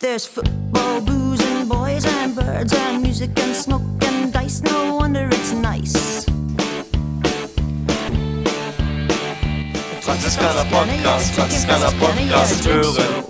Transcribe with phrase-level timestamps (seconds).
[0.00, 4.62] There's football, booze, and boys, and birds, and music, and smoke, and dice.
[4.62, 6.24] No wonder it's nice.
[10.00, 13.24] Franziskaner Podcast, Franziskaner Podcast hören.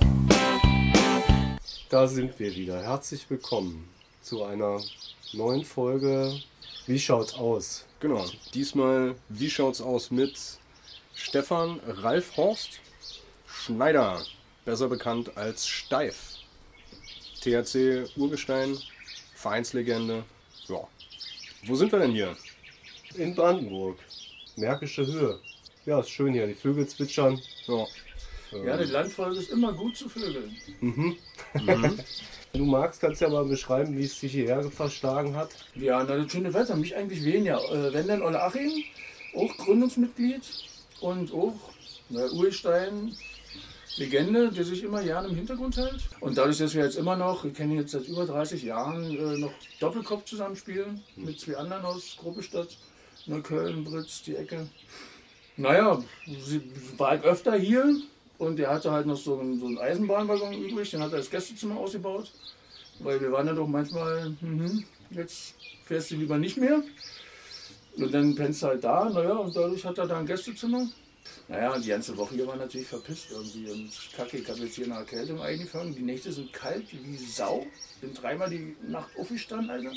[1.88, 2.80] Da sind wir wieder.
[2.80, 3.88] Herzlich willkommen
[4.22, 4.80] zu einer
[5.32, 6.40] neuen Folge.
[6.86, 7.84] Wie schaut's aus?
[7.98, 8.24] Genau,
[8.54, 10.38] diesmal, wie schaut's aus mit
[11.14, 12.78] Stefan Ralf Horst
[13.48, 14.22] Schneider,
[14.64, 16.39] besser bekannt als Steif.
[17.40, 18.76] THC Urgestein,
[19.34, 20.24] Vereinslegende.
[20.68, 20.86] Ja.
[21.64, 22.36] Wo sind wir denn hier?
[23.14, 23.98] In Brandenburg.
[24.56, 25.38] Märkische Höhe.
[25.86, 26.46] Ja, ist schön hier.
[26.46, 27.40] Die Vögel zwitschern.
[27.66, 27.86] Ja.
[28.52, 30.56] Ja, die Landfolge ist immer gut zu vögeln.
[31.52, 31.98] Wenn
[32.52, 35.50] du magst, kannst du ja mal beschreiben, wie es sich hierher verschlagen hat.
[35.76, 37.60] Ja, na, das schöne Wetter, mich eigentlich weniger.
[37.70, 38.82] Äh, wenn dann Olle Achim,
[39.36, 40.42] auch Gründungsmitglied
[41.00, 41.54] und auch
[42.08, 43.14] na, Urstein,
[44.00, 46.08] Legende, der sich immer gerne im Hintergrund hält.
[46.20, 49.36] Und dadurch, dass wir jetzt immer noch, wir kennen jetzt seit über 30 Jahren, äh,
[49.36, 52.78] noch Doppelkopf zusammenspielen mit zwei anderen aus Gruppestadt,
[53.26, 54.68] Neukölln, Britz, die Ecke.
[55.58, 56.62] Naja, sie
[56.96, 57.94] war halt öfter hier
[58.38, 61.30] und der hatte halt noch so einen, so einen Eisenbahnwaggon übrig, den hat er als
[61.30, 62.32] Gästezimmer ausgebaut.
[63.00, 66.82] Weil wir waren ja doch manchmal, mhm, jetzt fährst du lieber nicht mehr.
[67.98, 70.88] Und dann pennst du halt da, naja, und dadurch hat er da ein Gästezimmer.
[71.48, 73.70] Naja, und die ganze Woche hier war natürlich verpisst irgendwie.
[73.70, 75.94] Und kacke, ich habe jetzt hier eine Erkältung eingefangen.
[75.94, 77.66] Die Nächte sind kalt wie Sau.
[78.00, 79.92] Bin dreimal die Nacht aufgestanden, Alter.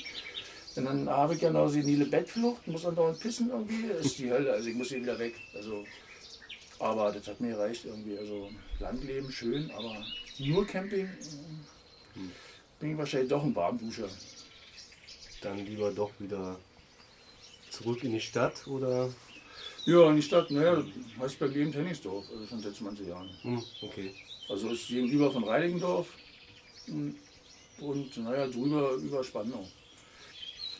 [0.75, 3.87] Und dann habe ich ja noch senile Bettflucht, muss dann dauernd pissen irgendwie.
[3.87, 5.35] Das ist die Hölle, also ich muss hier wieder weg.
[5.53, 5.85] Also,
[6.79, 8.17] aber das hat mir gereicht irgendwie.
[8.17, 10.03] Also Landleben schön, aber
[10.39, 12.19] nur Camping äh,
[12.79, 14.09] bin ich wahrscheinlich doch ein Warmduscher.
[15.41, 16.57] Dann lieber doch wieder
[17.69, 19.09] zurück in die Stadt oder.
[19.85, 20.81] Ja, in die Stadt, naja,
[21.19, 23.29] heißt bei mir im Tennisdorf, also schon seit 20 Jahren.
[23.41, 24.13] Hm, okay.
[24.49, 26.07] Also ist gegenüber von Reinigendorf
[27.79, 29.67] und, naja, drüber über Spandau.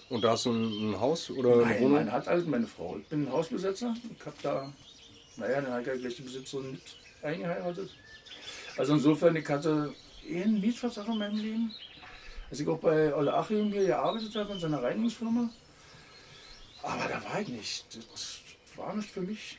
[0.10, 1.92] Und da hast du ein, ein Haus oder eine Nein, Wohnung?
[1.94, 2.98] meine hat halt meine Frau.
[2.98, 3.95] Ich bin Hausbesetzer.
[4.17, 4.73] Ich habe da,
[5.38, 6.82] naja, dann ich ja gleich die Besitzerin mit
[7.22, 7.89] eingeheiratet.
[8.77, 9.94] Also insofern, ich hatte
[10.27, 11.73] eh einen Mietvertrag in meinem Leben.
[12.50, 15.50] Als ich auch bei Olle Achim hier gearbeitet habe in seiner Reinigungsfirma.
[16.83, 17.86] Aber da war ich nicht.
[18.11, 18.42] Das
[18.78, 19.58] war nicht für mich.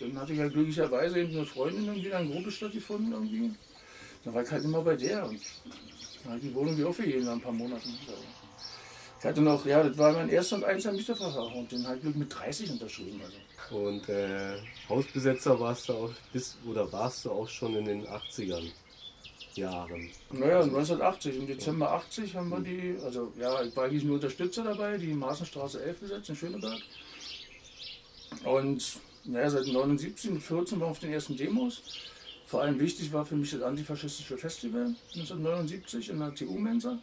[0.00, 3.52] Dann hatte ich ja glücklicherweise eben eine Freundin irgendwie in Gruppestadt gefunden irgendwie.
[4.24, 5.40] Dann war ich halt immer bei der und
[6.24, 7.98] dann hat die Wohnung wieder aufgegeben nach ein paar Monaten.
[9.18, 12.14] Ich hatte noch, ja, das war mein erster und einziger Mietvertrag und den habe ich
[12.14, 13.20] mit 30 unterschrieben.
[13.24, 13.76] Also.
[13.76, 14.58] Und äh,
[14.88, 18.70] Hausbesetzer warst du auch bis oder warst du auch schon in den 80ern
[19.58, 20.10] Jahren.
[20.30, 24.62] Naja, 1980, im Dezember 80 haben wir die, also ja, ich war eigentlich nur Unterstützer
[24.62, 26.80] dabei, die Maßenstraße 11 besetzt in Schöneberg.
[28.44, 31.82] Und naja, seit 79 und 14 waren wir auf den ersten Demos.
[32.46, 36.98] Vor allem wichtig war für mich das antifaschistische Festival 1979 in der TU-Mensa.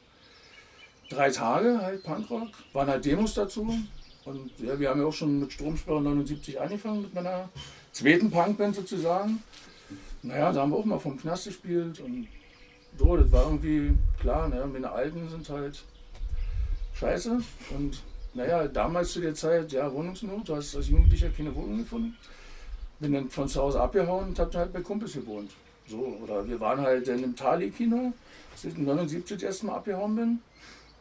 [1.09, 3.77] Drei Tage halt Punkrock, waren halt Demos dazu.
[4.25, 7.49] Und ja, wir haben ja auch schon mit Stromsperre 79 angefangen, mit meiner
[7.91, 9.43] zweiten Punkband sozusagen.
[10.23, 12.27] Naja, da haben wir auch mal vom Knast gespielt und
[12.97, 15.83] so, das war irgendwie klar, ne, meine Alten sind halt
[16.93, 17.41] scheiße.
[17.71, 18.01] Und
[18.35, 22.15] naja, damals zu der Zeit, ja, Wohnungsnot, du hast als Jugendlicher keine Wohnung gefunden.
[22.99, 25.51] Bin dann von zu Hause abgehauen und hab da halt bei Kumpels gewohnt.
[25.87, 28.13] So, oder wir waren halt dann im Tali-Kino,
[28.51, 30.39] als ich 79 das erste Mal abgehauen bin.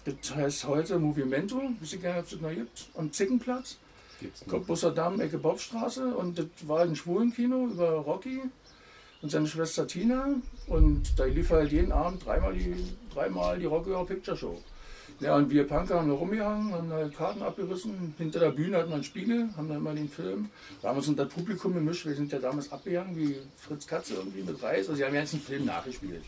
[0.04, 3.78] Das heißt heute Movimento, ich gar nicht, ob es das noch gibt, am Zickenplatz.
[4.20, 4.52] Gibt's noch?
[4.52, 6.14] Cottbusser Damm, Ecke Bobstraße.
[6.16, 8.42] Und das war halt ein Schwulenkino über Rocky
[9.22, 10.28] und seine Schwester Tina.
[10.68, 12.74] Und da lief halt jeden Abend dreimal die,
[13.12, 14.58] dreimal die Rocky Horror Picture Show.
[15.20, 18.14] Ja, und wir Punker haben da rumgehangen, haben halt Karten abgerissen.
[18.18, 20.50] Hinter der Bühne hatten wir einen Spiegel, haben dann mal den Film.
[20.82, 22.04] Da haben wir uns unter Publikum gemischt.
[22.04, 24.88] Wir sind ja damals abgegangen wie Fritz Katze irgendwie mit Reis.
[24.88, 26.24] Also, sie haben jetzt einen Film nachgespielt.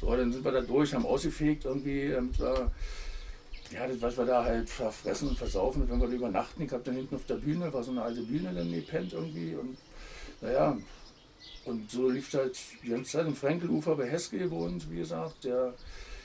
[0.00, 2.10] So, dann sind wir da durch, haben ausgefegt irgendwie.
[2.10, 2.70] damit wir-
[3.70, 6.62] ja, das, was wir da halt verfressen und versaufen, wenn wir da übernachten.
[6.62, 9.54] Ich hab dann hinten auf der Bühne, war so eine alte Bühne, dann gepennt irgendwie.
[9.56, 9.76] Und
[10.40, 10.78] naja,
[11.66, 15.74] und so lief halt die ganze Zeit im Frenkelufer bei Heske gewohnt, wie gesagt, der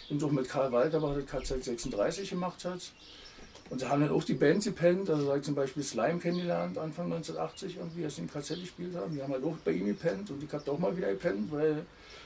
[0.10, 2.92] eben auch mit Karl Walter war, der KZ 36 gemacht hat.
[3.70, 6.78] Und da haben dann auch die Bands gepennt, also da ich zum Beispiel Slime kennengelernt,
[6.78, 9.16] Anfang 1980 irgendwie, als sie im KZ gespielt haben.
[9.16, 11.52] Die haben halt auch bei ihm gepennt und ich hab da auch mal wieder gepennt,
[11.52, 11.86] weil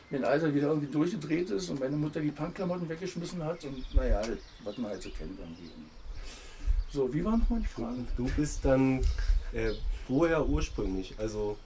[0.10, 4.22] mein Alter wieder irgendwie durchgedreht ist und meine Mutter die Punkklamotten weggeschmissen hat und naja,
[4.64, 5.70] was man halt so kennt irgendwie.
[6.92, 8.06] So, wie war nochmal die Frage?
[8.16, 9.02] Du bist dann
[9.54, 9.74] äh,
[10.08, 11.14] woher ursprünglich?
[11.18, 11.58] Also,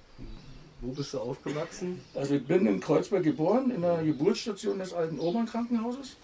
[0.82, 2.02] wo bist du aufgewachsen?
[2.16, 6.18] Also ich bin in Kreuzberg geboren, in der Geburtsstation des alten Obernkrankenhauses.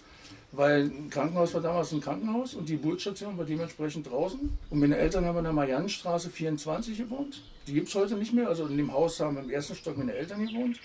[0.50, 4.40] Weil ein Krankenhaus war damals ein Krankenhaus und die Geburtsstation war dementsprechend draußen.
[4.70, 7.42] Und meine Eltern haben in der Mariannenstraße 24 gewohnt.
[7.66, 8.48] Die gibt es heute nicht mehr.
[8.48, 10.80] Also in dem Haus haben im ersten Stock meine Eltern gewohnt.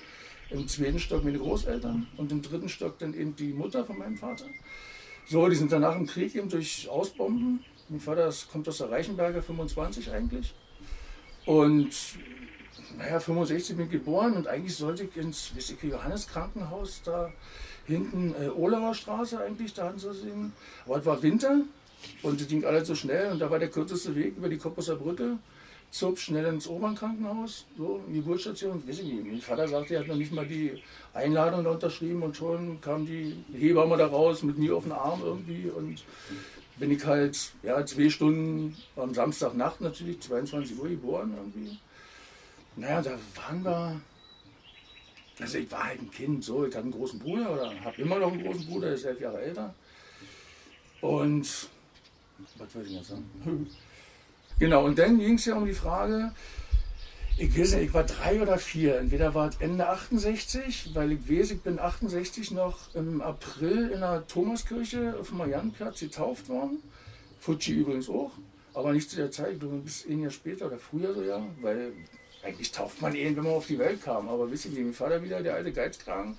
[0.50, 4.18] Im zweiten Stock meine Großeltern und im dritten Stock dann eben die Mutter von meinem
[4.18, 4.46] Vater.
[5.25, 7.64] So, die sind danach im Krieg eben durch Ausbomben.
[7.88, 10.54] Mein Vater kommt aus der Reichenberger 25 eigentlich.
[11.46, 11.90] Und
[12.98, 17.31] naja, 65 bin ich geboren und eigentlich sollte ich ins Wissige Johannes Krankenhaus da
[17.86, 20.54] hinten, äh, Olauer Straße eigentlich, da hatten.
[20.86, 21.62] Aber es war Winter
[22.22, 24.95] und es ging alles so schnell und da war der kürzeste Weg über die Koppusser
[24.95, 25.38] Brücke.
[25.92, 29.28] Zup schnell ins Obernkrankenhaus, so in die Geburtsstation, weiß ich nicht.
[29.28, 30.81] Mein Vater sagte, er hat noch nicht mal die
[31.13, 35.22] Einladung da unterschrieben und schon kam die Hebamme da raus mit mir auf den Arm
[35.24, 36.04] irgendwie und
[36.80, 41.78] bin ich halt, ja, zwei Stunden am Samstagnacht natürlich, 22 Uhr geboren irgendwie.
[42.75, 44.02] Naja, da waren wir,
[45.40, 48.20] also ich war halt ein Kind, so, ich hatte einen großen Bruder oder habe immer
[48.20, 49.74] noch einen großen Bruder, der ist elf Jahre älter.
[51.02, 51.70] Und,
[52.58, 53.70] was wollte ich jetzt sagen?
[54.60, 56.31] Genau, und dann ging es ja um die Frage,
[57.38, 59.00] ich weiß nicht, ich war drei oder vier.
[59.00, 64.02] Entweder war es Ende 68, weil ich weiß, ich bin 68 noch im April in
[64.02, 66.84] der Thomaskirche auf dem Mariannenplatz getauft worden.
[67.40, 68.31] Fuji übrigens auch,
[68.75, 71.44] aber nicht zu der Zeit, ich glaube bis ein Jahr später oder früher so, ja,
[71.62, 71.94] weil
[72.44, 74.30] eigentlich tauft man ihn, wenn man auf die Welt kam.
[74.30, 76.38] Aber wisst ihr, wie mein Vater wieder, der alte Geizkragen,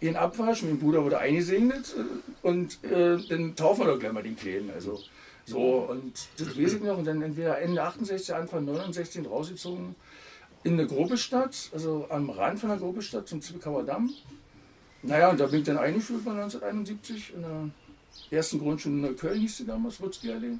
[0.00, 4.22] ihn abwasch, mein Bruder wurde eingesegnet äh, und äh, dann taufen wir doch gleich mal
[4.22, 4.70] den Kleinen.
[4.70, 5.00] Also
[5.46, 6.98] so, und das weiß ich noch.
[6.98, 9.94] Und dann entweder Ende 68, Anfang 69 rausgezogen
[10.62, 14.12] in eine Gruppestadt, also am Rand von der Gruppestadt zum Zwickauer Damm.
[15.02, 17.70] Naja, und da bin ich dann eingeschult von 1971 in der
[18.30, 20.58] ersten Grundschule in Neukölln, hieß sie damals, Wutzki Allee.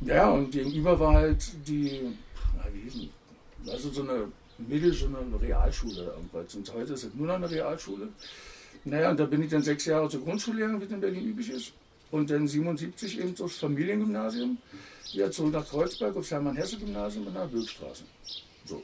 [0.00, 2.16] Ja, und gegenüber war halt die,
[2.56, 3.10] na, wie hieß die?
[3.66, 6.54] Also so eine Mittel, so eine Realschule irgendwas.
[6.54, 8.08] Und heute ist es nur noch eine Realschule.
[8.84, 11.24] Naja, und da bin ich dann sechs Jahre zur Grundschule gegangen, wie es in Berlin
[11.26, 11.72] üblich ist.
[12.10, 14.58] Und dann 77 eben aufs Familiengymnasium.
[15.12, 18.04] Wieder zurück nach Kreuzberg aufs Hermann-Hesse-Gymnasium in der Bürgstraße.
[18.64, 18.82] So.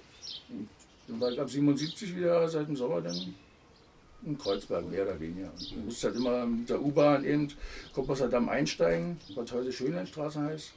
[0.49, 0.69] Und
[1.09, 3.35] dann war ich ab 77 wieder seit dem Sommer dann
[4.27, 5.51] in Kreuzberg, mehr oder weniger.
[5.53, 7.49] Und du musst halt immer mit der U-Bahn eben
[7.93, 10.73] Koppasser Damm einsteigen, was heute Schönlandstraße heißt.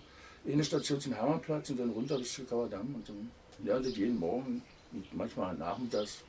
[0.48, 2.96] Eine Station zum Hermannplatz und dann runter bis Zwickauer Damm.
[2.96, 3.32] Und dann
[3.63, 4.62] ja, das jeden Morgen
[4.92, 6.24] und manchmal nachmittags.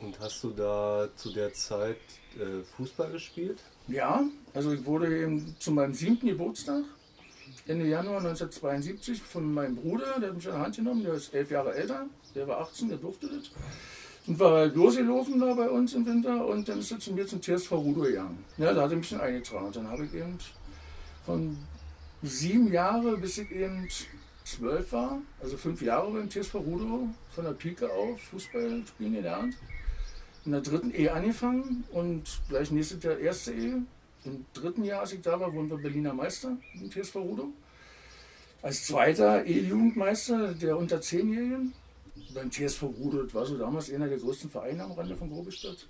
[0.00, 1.96] Und hast du da zu der Zeit
[2.36, 3.58] äh, Fußball gespielt?
[3.88, 4.22] Ja,
[4.54, 6.84] also ich wurde eben zu meinem siebten Geburtstag,
[7.66, 11.34] Ende Januar 1972, von meinem Bruder, der hat mich an der Hand genommen, der ist
[11.34, 13.50] elf Jahre älter, der war 18, der durfte das.
[14.26, 17.26] Und war halt losgelaufen da bei uns im Winter und dann ist er zu mir
[17.26, 18.44] zum TSV Rudo gegangen.
[18.58, 19.66] Ja, da hat er mich dann eingetragen.
[19.66, 20.38] Und dann habe ich eben
[21.24, 21.56] von
[22.22, 23.88] sieben Jahre bis ich eben
[24.48, 29.56] zwölf war, also fünf Jahre beim TSV Rudo, von der Pike auf Fußball spielen gelernt.
[30.44, 33.82] In der dritten Ehe angefangen und gleich nächstes Jahr erste Ehe.
[34.24, 37.48] Im dritten Jahr, als ich da war, wurden wir Berliner Meister im TSV Rudo.
[38.62, 41.72] Als zweiter E-Jugendmeister der unter Zehnjährigen
[42.34, 42.84] beim TSV.
[43.26, 45.86] Das war so damals einer der größten Vereine am Rande von Grobestadt.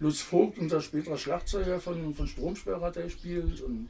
[0.00, 3.60] Lutz Vogt, unser späterer Schlagzeuger von, von Stromsperr, hat er gespielt.
[3.60, 3.88] Und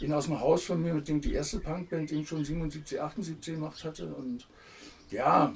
[0.00, 3.00] ihn aus dem Haus von mir, mit dem die erste Punkband, die ich schon 77,
[3.00, 4.06] 78 gemacht hatte.
[4.06, 4.46] Und
[5.10, 5.52] ja,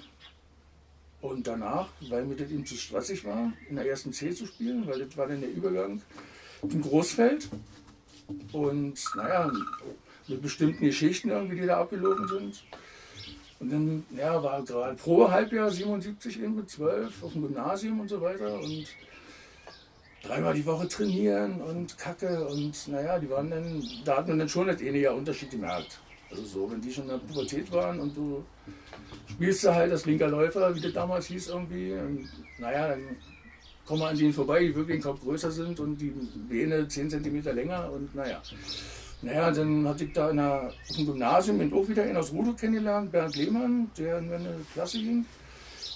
[1.20, 4.87] und danach, weil mir das eben zu stressig war, in der ersten C zu spielen,
[4.87, 6.00] weil das war dann der Übergang
[6.62, 7.48] im Großfeld.
[8.52, 9.52] Und naja,
[10.28, 12.64] mit bestimmten Geschichten irgendwie, die da abgelaufen sind.
[13.58, 18.20] Und dann ja, war gerade Probehalbjahr 77 eben mit 12 auf dem Gymnasium und so
[18.20, 18.58] weiter.
[18.58, 18.87] Und
[20.22, 22.46] dreimal die Woche trainieren und Kacke.
[22.49, 26.00] Und naja, die waren dann, da hat man dann schon nicht ähnlicher Unterschied gemerkt.
[26.30, 28.45] Also so, wenn die schon in der Pubertät waren und du
[29.28, 31.92] spielst du halt als linker Läufer, wie das damals hieß irgendwie.
[31.92, 32.28] Und,
[32.59, 33.16] naja, dann
[33.85, 36.12] kommen wir an denen vorbei, die wirklich den Kopf größer sind und die
[36.49, 38.40] Beine 10 cm länger und naja.
[39.23, 42.33] Naja, dann hatte ich da in der, auf dem Gymnasium in auch wieder einen aus
[42.33, 45.26] Rudo kennengelernt, Bernd Lehmann, der in meine Klasse ging.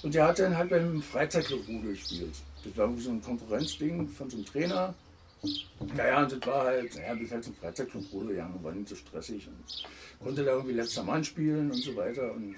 [0.03, 2.35] Und der hat dann halt beim Freizeitclub Rudo gespielt.
[2.65, 4.93] Das war irgendwie so ein Konkurrenzding von so einem Trainer.
[5.95, 9.47] Naja, und das war halt, naja, ich halt zum Freizeitclub gegangen, war nicht so stressig
[9.47, 12.33] und konnte da irgendwie letzter Mann spielen und so weiter.
[12.33, 12.55] Und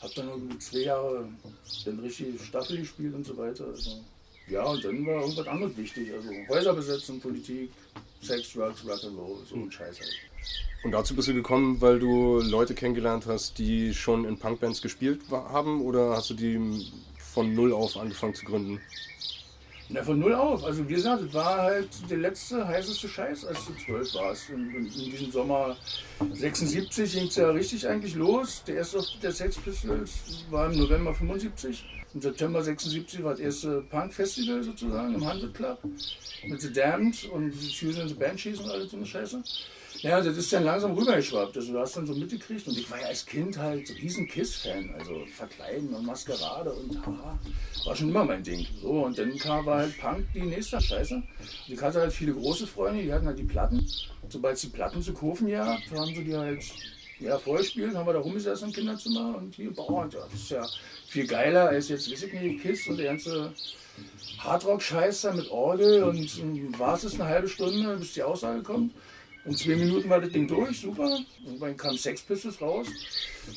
[0.00, 1.28] hab dann irgendwie zwei Jahre
[1.84, 3.66] dann richtig Staffel gespielt und so weiter.
[3.66, 4.00] Also,
[4.48, 6.12] ja, und dann war irgendwas anderes wichtig.
[6.12, 7.70] Also Häuser besetzen, Politik,
[8.22, 10.14] Sex, Drugs, Rock'n'Roll, so ein Scheiß halt.
[10.82, 15.20] Und dazu bist du gekommen, weil du Leute kennengelernt hast, die schon in Punkbands gespielt
[15.30, 15.82] haben?
[15.82, 16.86] Oder hast du die
[17.18, 18.80] von null auf angefangen zu gründen?
[19.92, 20.64] Na, von null auf.
[20.64, 24.48] Also wie gesagt, es war halt der letzte heißeste Scheiß, als du zwölf warst.
[24.50, 25.76] In, in, in diesem Sommer
[26.32, 28.62] 76 ging es ja richtig eigentlich los.
[28.68, 31.84] Der erste Auftritt der Sex Pistols war im November 75.
[32.14, 35.78] Im September 76 war das erste Punk-Festival sozusagen im Hundred Club
[36.44, 39.42] mit The Damned und Susan and the Banshees und alles so eine Scheiße.
[40.02, 41.56] Ja, das ist dann langsam rübergeschwappt.
[41.56, 44.26] Also du hast dann so mitgekriegt und ich war ja als Kind halt so riesen
[44.26, 44.94] Kiss-Fan.
[44.98, 47.38] Also Verkleiden und Maskerade und haha,
[47.84, 48.66] war schon immer mein Ding.
[48.80, 51.14] So, und dann kam halt Punk die nächste Scheiße.
[51.14, 51.24] Und
[51.68, 53.86] ich hatte halt viele große Freunde, die hatten halt die Platten.
[54.28, 56.62] Sobald es die Platten zu kaufen gehabt, haben sie die halt
[57.18, 60.66] ja, vorgespielt, haben wir da rumgesessen im Kinderzimmer und hier, und ja, das ist ja
[61.06, 63.52] viel geiler als jetzt, weiß ich nicht, Kiss und der ganze
[64.38, 68.94] Hardrock-Scheiß da mit Orgel und ähm, war es eine halbe Stunde, bis die Aussage kommt.
[69.44, 71.18] In zwei Minuten war das Ding durch, super.
[71.44, 72.86] Irgendwann kam Sex Pistols raus.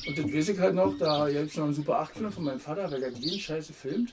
[0.06, 2.60] Und das weiß ich halt noch, da gibt es noch einen Super 8-Film von meinem
[2.60, 4.12] Vater, weil der jeden Scheiße filmt.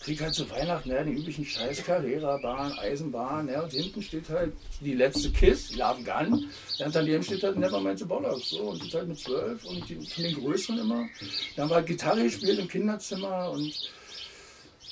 [0.00, 4.52] Krieg halt zu Weihnachten ja, den üblichen Scheiß, Carrera-Bahn, Eisenbahn, ja, und hinten steht halt
[4.80, 6.48] die letzte Kiss, Love Gun.
[6.84, 9.96] Und daneben steht halt Nevermind the Bollocks, so, und das halt mit zwölf und die,
[10.06, 11.08] von den Größeren immer.
[11.56, 13.72] Da haben wir halt Gitarre gespielt im Kinderzimmer und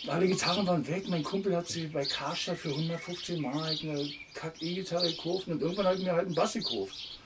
[0.08, 1.08] alle Gitarren waren weg.
[1.08, 5.98] Mein Kumpel hat sie bei Karstadt für 115 Mark eine Kack-E-Gitarre gekauft und irgendwann hat
[5.98, 7.18] er mir halt einen Bass gekauft.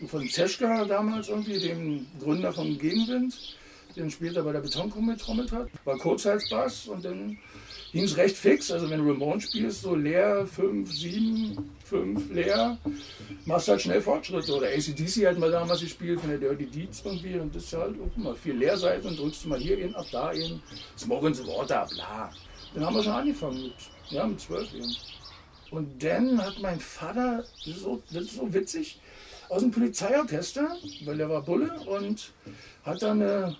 [0.00, 3.56] Und von Zeschka damals irgendwie, dem Gründer von Gegenwind,
[3.96, 7.38] den später bei der Betonkumpel getrommelt hat, war Kurzhalsbass und dann
[7.92, 8.70] ging es recht fix.
[8.70, 12.78] Also wenn Ramon spielst, so leer, 5, 7, 5 leer,
[13.44, 14.54] machst halt schnell Fortschritte.
[14.54, 17.96] Oder ACDC hat mal damals gespielt von der Dirty Deeds irgendwie und das ist halt
[18.00, 20.60] auch immer viel Leerseiten und drückst du mal hier hin, ab da hin,
[20.96, 22.30] Smoke the Water, bla.
[22.74, 23.74] Dann haben wir schon angefangen mit,
[24.10, 24.96] ja, mit 12 eben.
[25.70, 29.00] Und dann hat mein Vater, das ist so, das ist so witzig,
[29.48, 32.32] aus dem Polizeiorchester, weil er war Bulle und
[32.84, 33.56] hat dann eine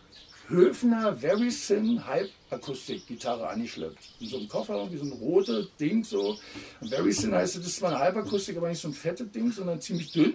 [0.48, 2.06] Höfner Very Thin
[2.50, 3.98] Halbakustik-Gitarre angeschleppt.
[4.20, 6.36] In so einem Koffer, irgendwie so ein rotes Ding so.
[6.82, 9.80] Very Thin heißt, das ist zwar eine Halbakustik, aber nicht so ein fettes Ding, sondern
[9.80, 10.34] ziemlich dünn.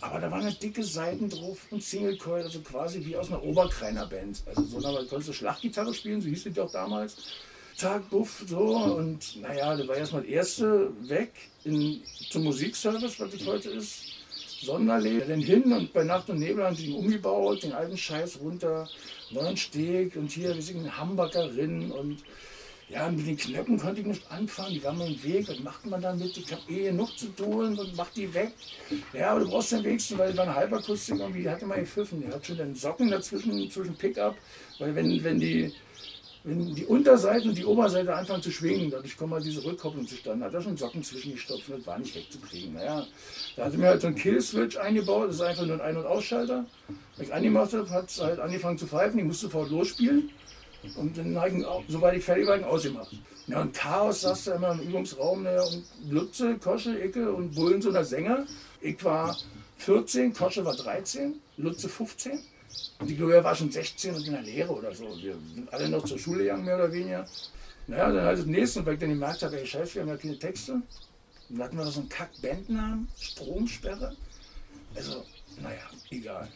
[0.00, 3.42] Aber da waren eine dicke Seiten drauf und Single Coil, also quasi wie aus einer
[3.42, 4.42] Oberkreiner Band.
[4.46, 7.16] Also so eine, konntest du Schlachtgitarre spielen, so hieß die doch damals.
[7.76, 8.76] Tag, Buff, so.
[8.76, 11.32] Und naja, da war erstmal das erste weg
[11.64, 12.00] in,
[12.30, 14.15] zum Musikservice, was das heute ist.
[14.62, 15.28] Sonderleben.
[15.28, 18.88] Dann hin und bei Nacht und Nebel haben sie ihn umgebaut, den alten Scheiß runter,
[19.30, 22.22] neuen Steg und hier, wir sind eine Hamburgerin und
[22.88, 25.48] ja, mit den Knöpfen konnte ich nicht anfangen, die waren im Weg.
[25.48, 26.36] Was macht man damit?
[26.36, 28.52] Ich habe eh genug zu tun und mach die weg.
[29.12, 31.80] Ja, aber du brauchst den wenigsten, weil es war eine Halbakustik irgendwie, die hatte mal
[31.80, 32.22] gepfiffen.
[32.22, 34.36] Die hat schon den Socken dazwischen, zwischen Pickup,
[34.78, 35.72] weil wenn, wenn die
[36.46, 40.44] wenn die Unterseite und die Oberseite anfangen zu schwingen, dadurch kommt mal diese Rückkopplung zustande.
[40.44, 42.74] Hat er schon Socken zwischengestopft und war nicht wegzukriegen.
[42.74, 43.04] Naja,
[43.56, 46.06] da hatte mir halt so ein Kill-Switch eingebaut, das ist einfach nur ein Ein- und
[46.06, 46.64] Ausschalter.
[47.16, 50.30] Wenn ich angemacht habe, hat es halt angefangen zu pfeifen, ich musste sofort losspielen.
[50.96, 53.12] Und dann habe ich, sobald ich fertig war, ausgemacht.
[53.48, 57.82] Ja, und Chaos saß da immer im Übungsraum, naja, und Lutze, Kosche, Icke und Bullen
[57.82, 58.46] so der Sänger.
[58.80, 59.36] Ich war
[59.78, 62.38] 14, Kosche war 13, Lutze 15.
[62.98, 65.04] Und die Gloria war schon 16 und in der Lehre oder so.
[65.20, 67.26] Wir sind alle noch zur Schule gegangen, mehr oder weniger.
[67.86, 70.16] Naja, dann halt das nächste, weil ich dann gemerkt habe, ey, scheiße, wir haben ja
[70.16, 70.82] keine Texte.
[71.48, 74.16] Dann hatten wir da so einen Kack-Bandnamen, Stromsperre.
[74.94, 75.24] Also,
[75.60, 76.48] naja, egal.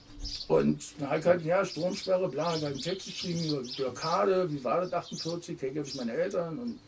[0.49, 3.63] Und dann habe ich halt, ja, Stromsperre, bla, hab ich halt einen Text geschrieben über
[3.77, 6.79] Blockade, wie war das 48, hey, gebe ich meine Eltern und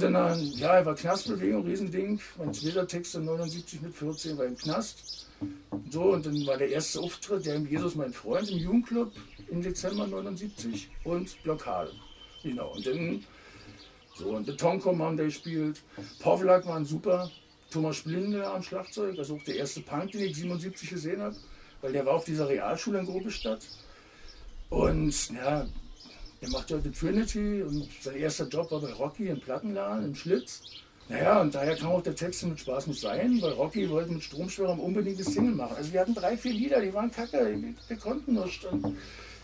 [0.00, 2.20] Dann, äh, ja, war Knastbewegung, Riesending.
[2.38, 5.28] Mein zweiter Text in 79 mit 14 war im Knast.
[5.90, 9.12] So, und dann war der erste Auftritt, der Jesus, mein Freund, im Jugendclub
[9.50, 11.92] im Dezember 79 und Blockade.
[12.42, 13.24] Genau, und dann,
[14.14, 15.82] so, und Betonkom haben da gespielt.
[16.20, 17.30] Povlak waren super.
[17.70, 21.36] Thomas Splinde am Schlagzeug, also auch der erste Punk, den ich 77 gesehen habe,
[21.80, 23.60] weil der war auf dieser Realschule in Grobestadt.
[24.70, 25.66] Und ja,
[26.40, 30.62] er macht heute Trinity und sein erster Job war bei Rocky im Plattenladen, im Schlitz.
[31.08, 34.22] Naja, und daher kam auch der Text mit Spaß muss sein, weil Rocky wollte mit
[34.22, 35.76] Stromschwärmer unbedingt eine Single machen.
[35.76, 38.64] Also wir hatten drei, vier Lieder, die waren kacke, wir, konnten nicht.
[38.64, 38.96] Und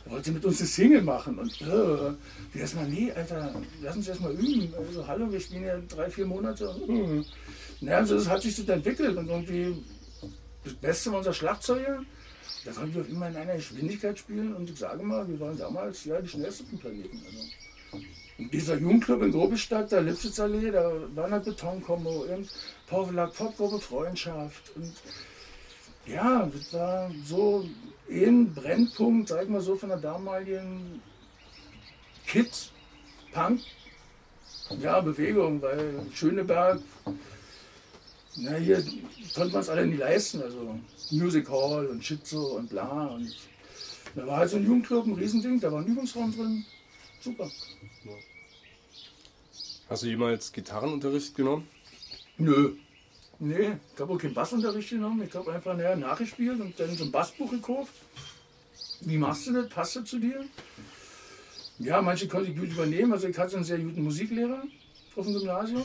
[0.05, 1.38] er wollte mit uns eine Single machen.
[1.41, 4.73] Und äh, wir erstmal, nee, Alter, lass uns erstmal üben.
[4.79, 6.71] Also hallo, wir spielen ja drei, vier Monate.
[6.71, 7.25] Und, äh.
[7.81, 9.76] Naja, also das hat sich so entwickelt und irgendwie
[10.65, 12.00] das Beste war unser Schlagzeuger.
[12.66, 16.04] Da konnten wir immer in einer Geschwindigkeit spielen und ich sage mal, wir waren damals
[16.04, 17.23] ja die schnellsten dem Planeten.
[17.25, 18.04] Also,
[18.38, 22.50] Und dieser Jugendclub in Grobestadt, der Lipsitzallee, da waren halt Betonkombo und
[22.88, 24.73] Pavlak, Popgruppe Freundschaft.
[24.75, 24.92] Und
[26.06, 27.64] ja, das war so
[28.11, 31.00] ein Brennpunkt, sag ich mal so, von der damaligen
[32.26, 32.73] Kids,
[33.32, 33.61] Punk,
[34.80, 36.80] ja, Bewegung, weil Schöneberg,
[38.37, 38.85] na hier
[39.35, 40.78] konnte man es alle nicht leisten, also
[41.11, 43.35] Music Hall und Schizo und bla und
[44.14, 46.64] da war halt so ein Jugendclub, ein Riesending, da war ein Übungsraum drin,
[47.21, 47.50] super.
[49.88, 51.69] Hast du jemals Gitarrenunterricht genommen?
[52.38, 52.75] Nö.
[53.38, 55.23] Nee, ich habe auch keinen Bassunterricht genommen.
[55.23, 57.93] Ich habe einfach naja, nachgespielt und dann so ein Bassbuch gekauft.
[59.02, 59.69] Wie machst du das?
[59.69, 60.45] Passt das zu dir?
[61.78, 63.12] Ja, manche konnte ich gut übernehmen.
[63.12, 64.62] Also ich hatte einen sehr guten Musiklehrer
[65.14, 65.85] auf dem Gymnasium.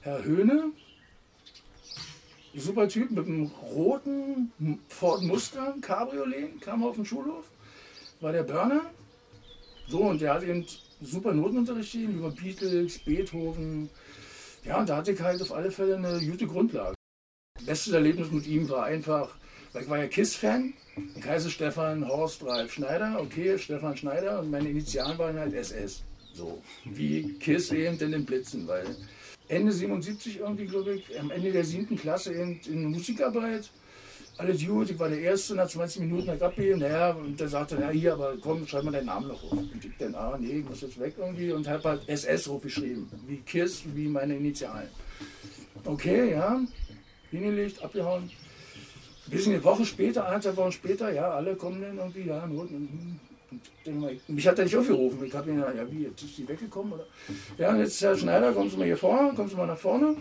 [0.00, 0.72] Herr Höhne.
[2.56, 4.50] Super Typ mit einem roten
[4.88, 7.44] Ford Mustang Cabriolet, kam auf den Schulhof.
[8.20, 8.80] War der Burner.
[9.88, 10.64] So, und der hat eben
[11.02, 13.90] super Notenunterricht gegeben über Beatles, Beethoven.
[14.64, 16.94] Ja, und da hatte ich halt auf alle Fälle eine gute Grundlage.
[17.64, 19.36] Bestes Erlebnis mit ihm war einfach,
[19.72, 20.72] weil ich war ja KISS-Fan.
[21.22, 26.02] Heiße Stefan Horst Ralf Schneider, okay, Stefan Schneider und meine Initialen waren halt SS.
[26.32, 28.96] So, wie KISS eben in den Blitzen, weil
[29.48, 33.70] Ende 77 irgendwie, glaube ich, am Ende der siebten Klasse eben in Musikarbeit
[34.38, 37.76] alles gut, ich war der Erste, nach 20 Minuten hat abgegeben, naja, und der sagte,
[37.80, 39.52] na hier, aber komm, schreib mal deinen Namen noch auf.
[39.52, 43.08] Und ich dann, ah, nee, ich muss jetzt weg irgendwie und habe halt SS aufgeschrieben,
[43.26, 44.88] wie KISS, wie meine Initialen.
[45.84, 46.60] Okay, ja,
[47.30, 48.30] hingelegt, abgehauen.
[49.28, 53.18] Bis eine Woche später, eineinhalb Wochen später, ja, alle kommen dann irgendwie, ja, Noten.
[54.28, 55.24] Mich hat er nicht aufgerufen.
[55.24, 57.06] Ich habe ihn ja, wie, jetzt ist die weggekommen, oder?
[57.58, 60.16] Ja, und jetzt, Herr Schneider, kommst du mal hier vorne, kommst du mal nach vorne.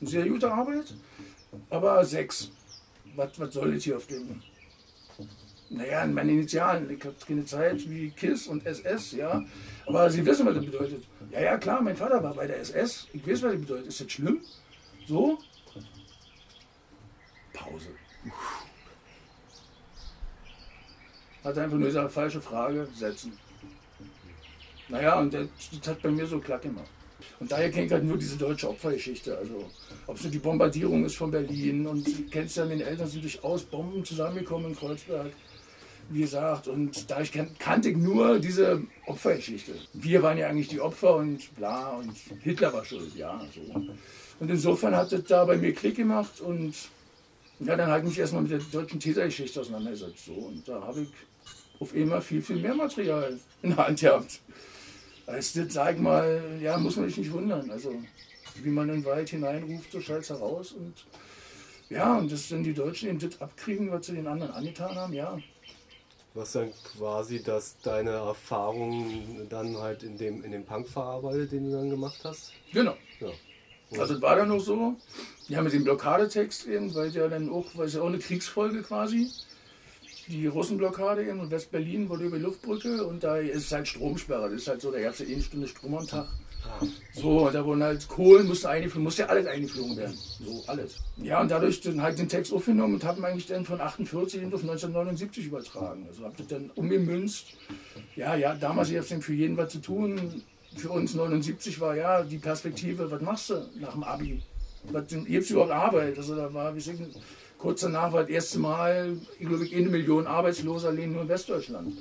[0.00, 0.94] Sehr gute Arbeit,
[1.68, 2.50] aber sechs
[3.16, 4.42] was, was soll ich hier auf dem?
[5.70, 6.90] Naja, in meinen Initialen.
[6.90, 9.44] Ich habe keine Zeit wie KISS und SS, ja.
[9.86, 11.04] Aber Sie wissen, was das bedeutet.
[11.30, 13.06] Ja, ja, klar, mein Vater war bei der SS.
[13.12, 13.86] Ich weiß, was das bedeutet.
[13.86, 14.40] Ist das schlimm?
[15.06, 15.38] So?
[17.52, 17.88] Pause.
[21.44, 23.32] Hat einfach nur gesagt, falsche Frage, setzen.
[24.88, 25.46] Naja, und das,
[25.78, 26.90] das hat bei mir so klack gemacht.
[27.38, 29.36] Und daher kenne ich halt nur diese deutsche Opfergeschichte.
[29.36, 29.70] Also,
[30.06, 33.22] ob es nur die Bombardierung ist von Berlin und du kennst ja, meine Eltern sind
[33.22, 35.32] durchaus Bomben zusammengekommen in Kreuzberg.
[36.10, 39.72] Wie gesagt, und da ich kan kannte ich nur diese Opfergeschichte.
[39.92, 43.40] Wir waren ja eigentlich die Opfer und bla und Hitler war schuld, ja.
[43.54, 43.60] So.
[44.40, 46.74] Und insofern hat es da bei mir Klick gemacht und
[47.60, 50.24] ja, dann habe ich mich erstmal mit der deutschen Tätergeschichte auseinandergesetzt.
[50.26, 50.32] So.
[50.32, 51.08] Und da habe ich
[51.80, 54.40] auf einmal viel, viel mehr Material in der Hand gehabt.
[55.26, 57.70] Als das, sag ich mal, ja, muss man sich nicht wundern.
[57.70, 57.94] Also,
[58.62, 60.72] wie man in den Wald hineinruft, so schallt es heraus.
[60.72, 60.94] Und
[61.88, 65.12] ja, und das dann die Deutschen eben das abkriegen, was sie den anderen angetan haben,
[65.12, 65.38] ja.
[66.34, 71.64] Was dann quasi, dass deine Erfahrungen dann halt in dem, in dem Punk verarbeitet, den
[71.64, 72.52] du dann gemacht hast?
[72.72, 72.96] Genau.
[73.18, 73.30] Ja.
[73.98, 74.94] Also es war dann noch so,
[75.48, 78.82] ja, mit dem Blockadetext eben, weil ja dann auch, weil es ja auch eine Kriegsfolge
[78.82, 79.28] quasi
[80.30, 84.50] die Russenblockade in West-Berlin wurde über die Luftbrücke und da ist halt Stromsperre.
[84.50, 86.26] Das ist halt so, da gab es ja eine Stunde Strom am Tag.
[87.12, 90.16] So, da wurden halt Kohlen musste eingeflogen, musste ja alles eingeflogen werden.
[90.44, 90.98] So, alles.
[91.16, 94.60] Ja, und dadurch dann halt den Text aufgenommen und haben eigentlich dann von 48 auf
[94.60, 96.06] 1979 übertragen.
[96.08, 97.46] Also hab das dann umgemünzt.
[98.14, 100.42] Ja, ja, damals jetzt für jeden was zu tun.
[100.76, 104.42] Für uns 79 war ja die Perspektive, was machst du nach dem Abi?
[104.84, 106.16] Was gibst du überhaupt Arbeit?
[106.16, 107.00] Also da war, wie gesagt,
[107.60, 111.92] Kurz danach war das erste Mal, ich glaube, eine Million Arbeitsloser allein nur in Westdeutschland.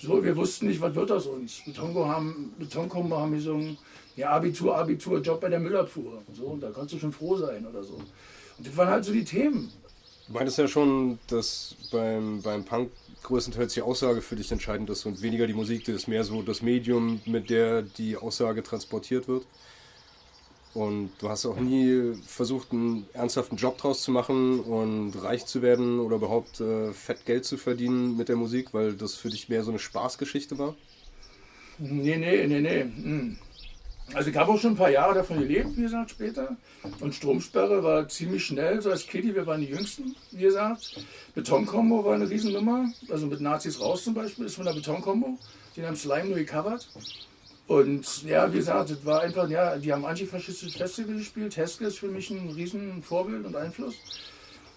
[0.00, 1.62] So, wir wussten nicht, was wird aus uns.
[1.66, 3.76] Betonko haben, Betonkombo haben gesungen,
[4.14, 6.22] ja, Abitur, Abitur, Job bei der Müllabfuhr.
[6.32, 7.94] So, und da kannst du schon froh sein oder so.
[7.94, 9.72] Und das waren halt so die Themen.
[10.28, 12.92] Du meintest ja schon, dass beim, beim Punk
[13.24, 16.40] größtenteils die Aussage für dich entscheidend ist und weniger die Musik, das ist mehr so
[16.42, 19.44] das Medium, mit der die Aussage transportiert wird.
[20.72, 25.62] Und du hast auch nie versucht, einen ernsthaften Job draus zu machen und reich zu
[25.62, 29.48] werden oder überhaupt äh, fett Geld zu verdienen mit der Musik, weil das für dich
[29.48, 30.76] mehr so eine Spaßgeschichte war?
[31.78, 32.82] Nee, nee, nee, nee.
[32.82, 33.38] Hm.
[34.12, 36.56] Also ich habe auch schon ein paar Jahre davon gelebt, wie gesagt, später.
[37.00, 41.04] Und Stromsperre war ziemlich schnell, so als Kitty, wir waren die Jüngsten, wie gesagt.
[41.34, 45.38] Betonkombo war eine Riesennummer, also mit Nazis raus zum Beispiel, ist von der Betonkombo.
[45.76, 46.88] Den haben Slime nur gecovert.
[47.70, 51.56] Und ja, wie gesagt, es war einfach, ja, die haben antifaschistisches Festival gespielt.
[51.56, 53.94] Heske ist für mich ein riesen Vorbild und Einfluss.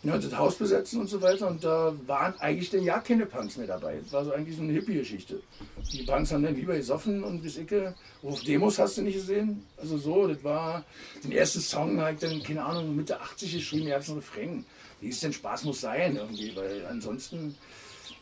[0.04, 1.48] Ja, das Haus besetzen und so weiter.
[1.48, 3.98] Und da waren eigentlich dann ja keine Punks mehr dabei.
[4.04, 5.42] Das war so eigentlich so eine Hippie-Geschichte.
[5.92, 7.96] Die Punks haben dann lieber gesoffen und bis Icke.
[8.22, 9.66] Auf Demos hast du nicht gesehen.
[9.76, 10.86] Also so, das war
[11.24, 14.66] den ersten Song, halt dann, keine Ahnung, Mitte 80 geschrieben, ihr habt einen Refrain.
[15.02, 17.56] Wie ist denn Spaß muss sein irgendwie, weil ansonsten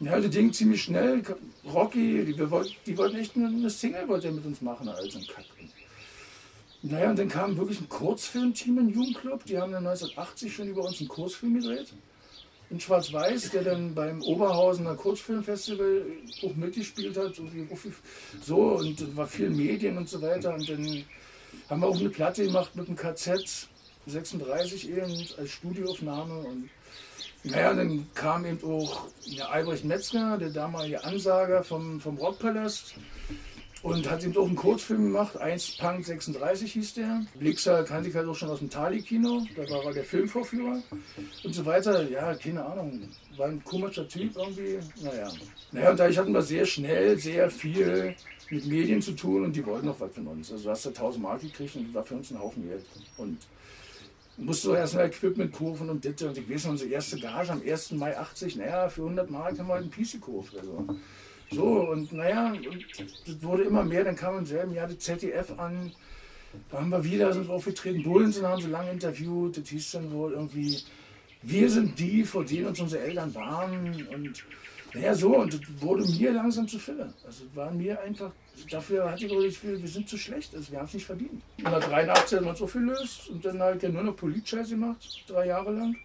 [0.02, 1.22] Ja, das Ding ziemlich schnell.
[1.64, 5.28] Rocky, die, wir wollten, die wollten echt eine, Single wollte mit uns machen, als ein
[5.28, 5.46] Kack.
[6.82, 9.46] Naja, und dann kam wirklich ein Kurzfilmteam im Jugendclub.
[9.46, 11.94] Die haben dann 1980 schon über uns einen Kurzfilm gedreht.
[12.72, 16.04] In Schwarz-Weiß, der dann beim Oberhausener Kurzfilmfestival
[16.44, 17.40] auch mitgespielt hat.
[18.44, 20.56] So, und es war viel Medien und so weiter.
[20.56, 21.04] Und dann
[21.70, 23.70] haben wir auch eine Platte gemacht mit dem KZ
[24.08, 26.40] 36 eben als Studioaufnahme.
[26.40, 26.70] Und
[27.44, 32.96] naja, dann kam eben auch der Albrecht Metzger, der damalige Ansager vom, vom Rockpalast.
[33.84, 37.26] Und hat eben auch einen Kurzfilm gemacht, 1 Punk 36 hieß der.
[37.34, 40.84] Blixer kannte ich halt auch schon aus dem Tali-Kino, da war er der Filmvorführer
[41.44, 42.08] und so weiter.
[42.08, 44.78] Ja, keine Ahnung, war ein komischer Typ irgendwie.
[45.02, 45.32] Naja,
[45.72, 48.16] naja und da hatten wir sehr schnell sehr viel
[48.52, 50.52] mit Medien zu tun und die wollten noch was von uns.
[50.52, 52.86] Also du hast da 1000 Mark gekriegt und das war für uns ein Haufen Geld.
[53.18, 53.40] Und
[54.42, 57.62] musste so erstmal Equipment kaufen und das und ich weiß noch, unsere erste Gage am
[57.62, 57.92] 1.
[57.92, 60.56] Mai 80, naja, für 100 Mark haben wir halt einen PC gekauft.
[60.58, 60.88] Also.
[61.52, 62.86] So, und naja, und
[63.26, 65.92] das wurde immer mehr, dann kam im selben Jahr das ZDF an,
[66.70, 70.12] da haben wir wieder, sind wir aufgetreten, Bullensen haben sie lange interviewt, das hieß dann
[70.12, 70.78] wohl irgendwie,
[71.42, 74.46] wir sind die, vor denen uns unsere Eltern warnen und
[74.94, 77.02] naja, so, und das wurde mir langsam zu viel.
[77.26, 78.32] Also es war mir einfach,
[78.70, 81.42] dafür hatte ich das Gefühl, wir sind zu schlecht, also wir haben es nicht verdient.
[81.58, 85.24] In der 83 haben wir uns aufgelöst und dann halt ja nur noch Politscheiße gemacht,
[85.28, 85.96] drei Jahre lang.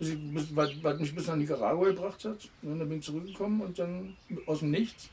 [0.00, 2.48] Ich, was, was mich bis nach Nicaragua gebracht hat.
[2.62, 4.16] Und dann bin ich zurückgekommen und dann
[4.46, 5.08] aus dem Nichts,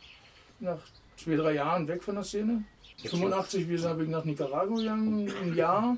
[0.59, 0.79] nach
[1.17, 2.63] zwei, drei Jahren weg von der Szene.
[3.03, 5.97] 85, wie gesagt, bin ich nach Nicaragua gegangen, ein Jahr.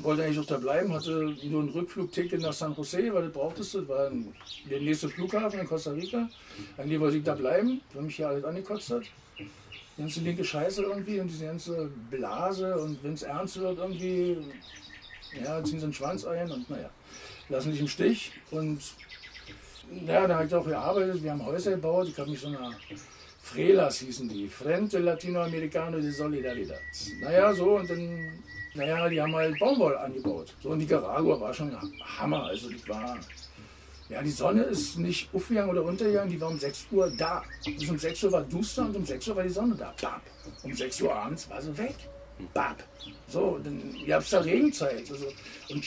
[0.00, 3.74] Wollte eigentlich auch da bleiben, hatte nur ein Rückflugticket nach San Jose, weil das brauchtest
[3.74, 3.80] du.
[3.80, 4.10] Das war
[4.70, 6.30] der nächste Flughafen in Costa Rica.
[6.78, 9.02] Eigentlich wollte ich da bleiben, weil mich hier alles angekotzt hat.
[9.96, 14.38] Die ganze linke Scheiße irgendwie und diese ganze Blase und wenn es ernst wird irgendwie,
[15.42, 16.90] ja, ziehen sie den Schwanz ein und naja,
[17.48, 18.32] lassen dich im Stich.
[18.50, 18.80] Und
[20.06, 22.72] ja, da habe ich auch gearbeitet, wir haben Häuser gebaut, ich habe mich so einer
[23.44, 26.80] Frelas hießen die, Frente Latinoamericano de Solidaridad.
[27.20, 28.32] Naja, so und dann,
[28.74, 30.54] naja, die haben halt Baumwolle angebaut.
[30.62, 31.70] So in Nicaragua war schon
[32.18, 33.18] Hammer, also das war,
[34.08, 37.42] ja, die Sonne ist nicht aufgegangen oder untergegangen, die war um 6 Uhr da.
[37.64, 39.94] Bis um 6 Uhr war duster und um 6 Uhr war die Sonne da.
[40.00, 40.20] Bap.
[40.62, 41.96] Um 6 Uhr abends war sie weg.
[42.52, 42.84] Bap.
[43.28, 45.10] So, dann gab es da Regenzeit.
[45.10, 45.26] Also,
[45.70, 45.84] und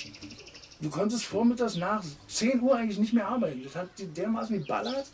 [0.81, 3.63] du konntest vormittags nach 10 Uhr eigentlich nicht mehr arbeiten.
[3.63, 5.05] Das hat dermaßen geballert.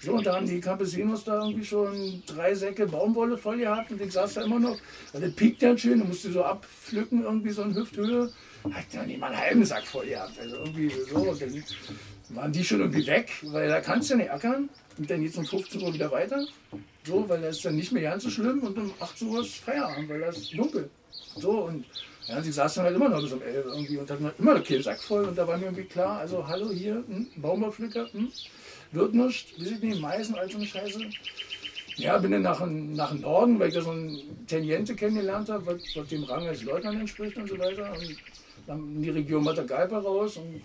[0.00, 4.00] So, und da haben die Campesinos da irgendwie schon drei Säcke Baumwolle voll gehabt und
[4.00, 4.76] ich saß da immer noch.
[5.12, 8.32] Weil das piekt dann schön, du musst die so abpflücken, irgendwie so in Hüfthöhe.
[8.64, 10.36] Hat ja nicht mal einen halben Sack voll gehabt.
[10.40, 11.18] Also irgendwie so.
[11.18, 11.64] Und dann
[12.34, 14.68] waren die schon irgendwie weg, weil da kannst du nicht ackern.
[14.98, 16.46] Und dann geht's um 15 Uhr wieder weiter.
[17.04, 19.56] So, weil das ist dann nicht mehr ganz so schlimm und um 18 Uhr ist
[19.56, 20.90] Feierabend, weil das ist dunkel.
[21.36, 21.84] So, und
[22.28, 24.64] ja, sie saß dann halt immer noch bis um 11 irgendwie und hatten immer noch
[24.64, 25.24] keinen Sack voll.
[25.24, 28.30] Und da war mir irgendwie klar, also hallo hier, hm, Baumwollpflücker, hm,
[28.92, 31.00] wird nichts, weiß ich nicht, Meißen, all so eine Scheiße.
[31.96, 35.82] Ja, bin dann nach, nach Norden, weil ich da so einen Teniente kennengelernt habe, was,
[35.94, 37.92] was dem Rang als Leutnant entspricht und so weiter.
[37.92, 38.16] Und
[38.66, 40.62] dann in die Region Matagalpa raus und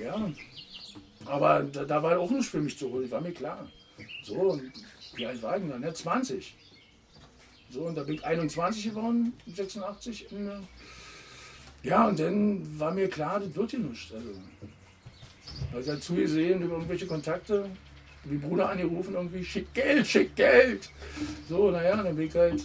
[0.00, 0.32] ja,
[1.26, 3.68] aber da, da war auch nicht für mich zu holen, war mir klar.
[4.22, 4.60] So,
[5.16, 5.80] wie alt war ich denn dann?
[5.80, 5.92] Ne?
[5.92, 6.54] 20.
[7.70, 10.32] So, und da bin ich 21 geworden, 86.
[10.32, 10.58] Und, äh,
[11.82, 14.12] ja, und dann war mir klar, das wird hier nichts.
[14.12, 14.30] Also,
[15.80, 17.68] ich dazu gesehen, über irgendwelche Kontakte,
[18.24, 20.90] wie Bruder angerufen, irgendwie, schick Geld, schick Geld.
[21.48, 22.62] So, naja, dann bin ich halt,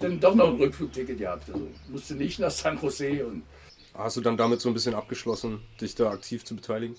[0.00, 1.50] dann doch noch ein Rückflugticket gehabt.
[1.50, 3.42] Also musste nicht nach San Jose und
[3.94, 6.96] Hast du dann damit so ein bisschen abgeschlossen, dich da aktiv zu beteiligen?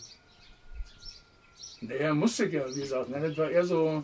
[1.82, 3.10] Naja, musste ja, wie gesagt.
[3.10, 4.04] Ne, das war eher so.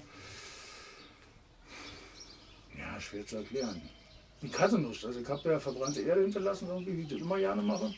[2.78, 3.82] Ja, schwer zu erklären.
[4.58, 5.06] Hatte nichts.
[5.06, 7.93] Also, ich habe ja verbrannte Erde hinterlassen, irgendwie, wie ich das immer gerne mache.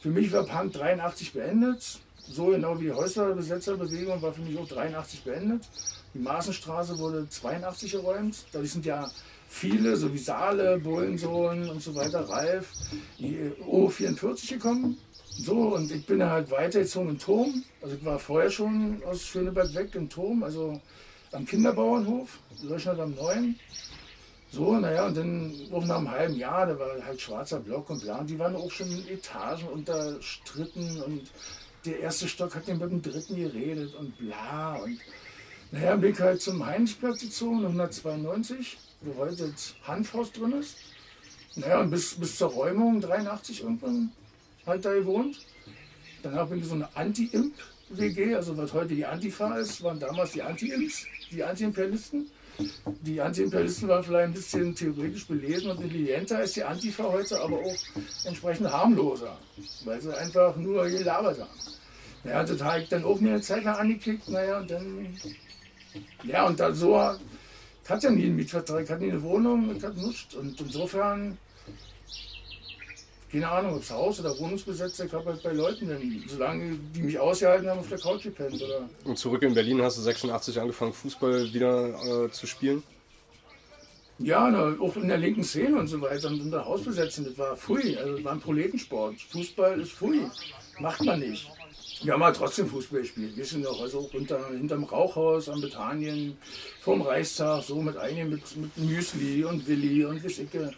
[0.00, 2.00] Für mich war Punk 83 beendet.
[2.28, 5.68] So genau wie die Häuserbesetzerbewegung war für mich auch 83 beendet.
[6.14, 8.44] Die Maßenstraße wurde 82 geräumt.
[8.52, 9.10] Da sind ja
[9.52, 12.72] viele, so wie Saale, Bullensohn und so weiter, Ralf,
[13.18, 14.98] die O44 gekommen.
[15.38, 17.62] So, und ich bin halt weitergezogen im Turm.
[17.80, 20.80] Also ich war vorher schon aus Schöneberg weg im Turm, also
[21.32, 23.58] am Kinderbauernhof, Löschner am Neuen.
[24.50, 28.02] So, naja, und dann auch nach einem halben Jahr, da war halt schwarzer Block und
[28.02, 31.30] bla, und die waren auch schon in Etagen unterstritten und
[31.86, 34.76] der erste Stock hat dann mit dem dritten geredet und bla.
[34.76, 34.98] Und
[35.70, 38.78] naja, bin ich halt zum Heinrichplatz gezogen, 192,
[39.16, 40.76] heute das Hanfhaus drin ist.
[41.56, 44.12] Naja, und bis, bis zur Räumung 83 irgendwann
[44.66, 45.38] halt da gewohnt.
[46.22, 50.42] Danach bin ich so eine Anti-Imp-WG, also was heute die Antifa ist, waren damals die
[50.42, 52.30] Anti-Imps, die Anti-Imperialisten.
[53.02, 57.56] Die Anti-Imperialisten waren vielleicht ein bisschen theoretisch belesen und intelligenter als die Antifa heute, aber
[57.58, 57.76] auch
[58.24, 59.36] entsprechend harmloser,
[59.84, 61.60] weil sie einfach nur gelabert haben.
[62.24, 65.16] Ja, das habe ich dann auch mir eine Zeit lang angekickt, naja, und dann.
[66.22, 67.16] Ja, und dann so.
[67.84, 70.34] Ich hatte ja nie einen Mietvertrag, ich hatte nie eine Wohnung, ich hatte nichts.
[70.34, 71.38] Und insofern.
[73.30, 77.00] Keine Ahnung, ob es Haus oder Wohnungsbesetzer, ich habe halt bei Leuten, denn, solange die
[77.00, 78.60] mich ausgehalten haben, auf der Couch gepennt.
[78.62, 82.82] Oder Und zurück in Berlin hast du 86 angefangen, Fußball wieder äh, zu spielen.
[84.18, 87.38] Ja, na, auch in der linken Szene und so weiter und unter Haus besetzen, das
[87.38, 89.20] war pfui, also das war ein Proletensport.
[89.20, 90.26] Fußball ist pfui,
[90.78, 91.50] macht man nicht.
[92.02, 95.60] Wir haben halt trotzdem Fußball gespielt, wir sind noch also auch unter, hinterm Rauchhaus am
[95.60, 96.36] Bethanien,
[96.80, 100.72] vorm Reichstag, so mit einigen mit, mit Müsli und Willi und Wisicke.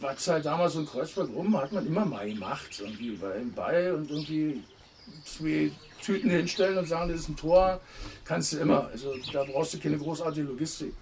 [0.00, 3.52] Was halt damals so in Kreuzberg rum, hat man immer mal gemacht, irgendwie bei einem
[3.52, 4.62] Ball und irgendwie
[5.24, 5.70] zwei
[6.02, 7.80] Tüten hinstellen und sagen, das ist ein Tor,
[8.24, 8.88] kannst du immer.
[8.88, 10.92] Also da brauchst du keine großartige Logistik.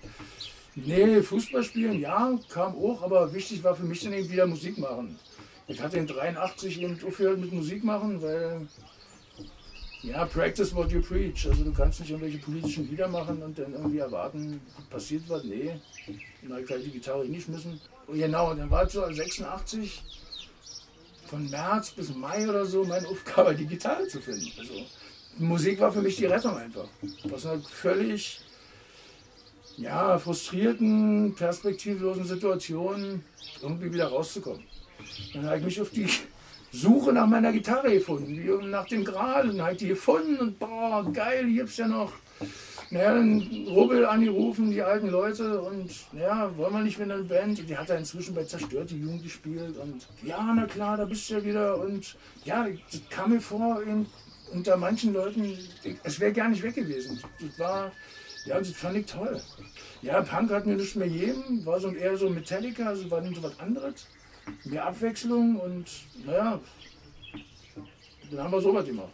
[0.74, 4.78] Nee, Fußball spielen, ja, kam auch, aber wichtig war für mich dann eben wieder Musik
[4.78, 5.18] machen.
[5.66, 8.68] Ich hatte in 83 eben aufgehört mit Musik machen, weil,
[10.02, 11.46] ja, practice what you preach.
[11.46, 15.78] Also du kannst nicht irgendwelche politischen Lieder machen und dann irgendwie erwarten, passiert was, nee.
[16.42, 17.80] Dann ich halt die Gitarre hingeschmissen.
[18.06, 20.02] Und genau, und dann war es so 86,
[21.26, 24.50] von März bis Mai oder so, meine Aufgabe, die Gitarre zu finden.
[24.58, 24.74] Also
[25.38, 26.88] Musik war für mich die Rettung einfach.
[27.32, 28.40] Aus einer völlig
[29.76, 33.24] ja, frustrierten, perspektivlosen Situationen
[33.62, 34.64] irgendwie wieder rauszukommen.
[35.32, 36.08] Dann habe ich mich auf die
[36.72, 41.46] Suche nach meiner Gitarre gefunden, nach dem Gral und halt die gefunden und boah, geil,
[41.46, 42.12] hier gibt's ja noch.
[42.90, 47.68] Naja, dann Rubbel angerufen, die alten Leute und naja, wollen wir nicht wieder eine Band?
[47.68, 51.34] Die hat er inzwischen bei Zerstörte Jugend gespielt und ja, na klar, da bist du
[51.34, 54.06] ja wieder und ja, das kam mir vor, eben,
[54.52, 55.56] unter manchen Leuten,
[56.02, 57.20] es wäre gar nicht weg gewesen.
[57.40, 57.92] Das war,
[58.44, 59.40] ja, das fand ich toll.
[60.02, 63.36] Ja, Punk hat mir nicht mehr jedem, war so eher so Metallica, also war nicht
[63.36, 64.06] so was anderes.
[64.64, 65.86] Mehr Abwechslung und
[66.24, 66.60] naja,
[68.30, 69.12] dann haben wir sowas gemacht.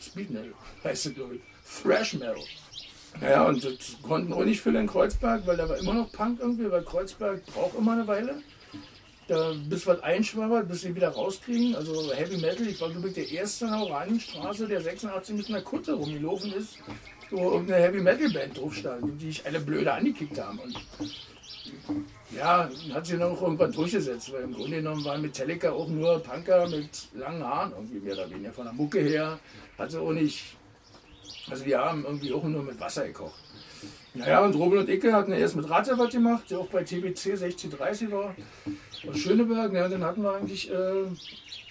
[0.00, 0.52] Speed Metal
[0.84, 1.40] heißt es, glaube ich.
[1.82, 2.36] Thrash Metal.
[3.20, 6.40] Naja, und das konnten auch nicht viele in Kreuzberg, weil da war immer noch Punk
[6.40, 8.42] irgendwie, weil Kreuzberg braucht immer eine Weile.
[9.28, 11.74] Da, bis was einschwabbert, bis sie wieder rauskriegen.
[11.74, 15.48] Also Heavy Metal, ich war glaube ich der erste in der Oranienstraße, der 86 mit
[15.48, 16.78] einer Kutte rumgelaufen ist,
[17.30, 20.60] wo irgendeine Heavy Metal Band drauf stand, die ich alle blöde angekickt haben.
[20.60, 20.76] Und
[22.30, 26.18] ja, hat sich dann auch irgendwann durchgesetzt, weil im Grunde genommen waren Metallica auch nur
[26.20, 29.38] Punker mit langen Haaren, irgendwie mehr oder weniger von der Mucke her.
[29.78, 30.56] Hatte auch nicht,
[31.48, 33.40] also die haben irgendwie auch nur mit Wasser gekocht.
[34.14, 37.36] Naja, und Robin und Icke hatten erst mit Ratte was gemacht, der auch bei TBC
[37.36, 38.34] 6030 war,
[39.08, 39.72] aus Schöneberg.
[39.74, 41.04] Ja, dann hatten wir eigentlich äh,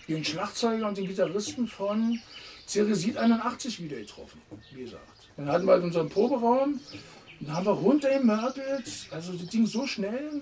[0.07, 2.19] den Schlagzeuger und den Gitarristen von
[2.67, 4.41] Ceresit 81 wieder getroffen,
[4.71, 5.03] wie gesagt.
[5.37, 6.79] Dann hatten wir halt unseren Proberaum,
[7.39, 10.41] dann haben wir runtergemörtelt, also das ging so schnell.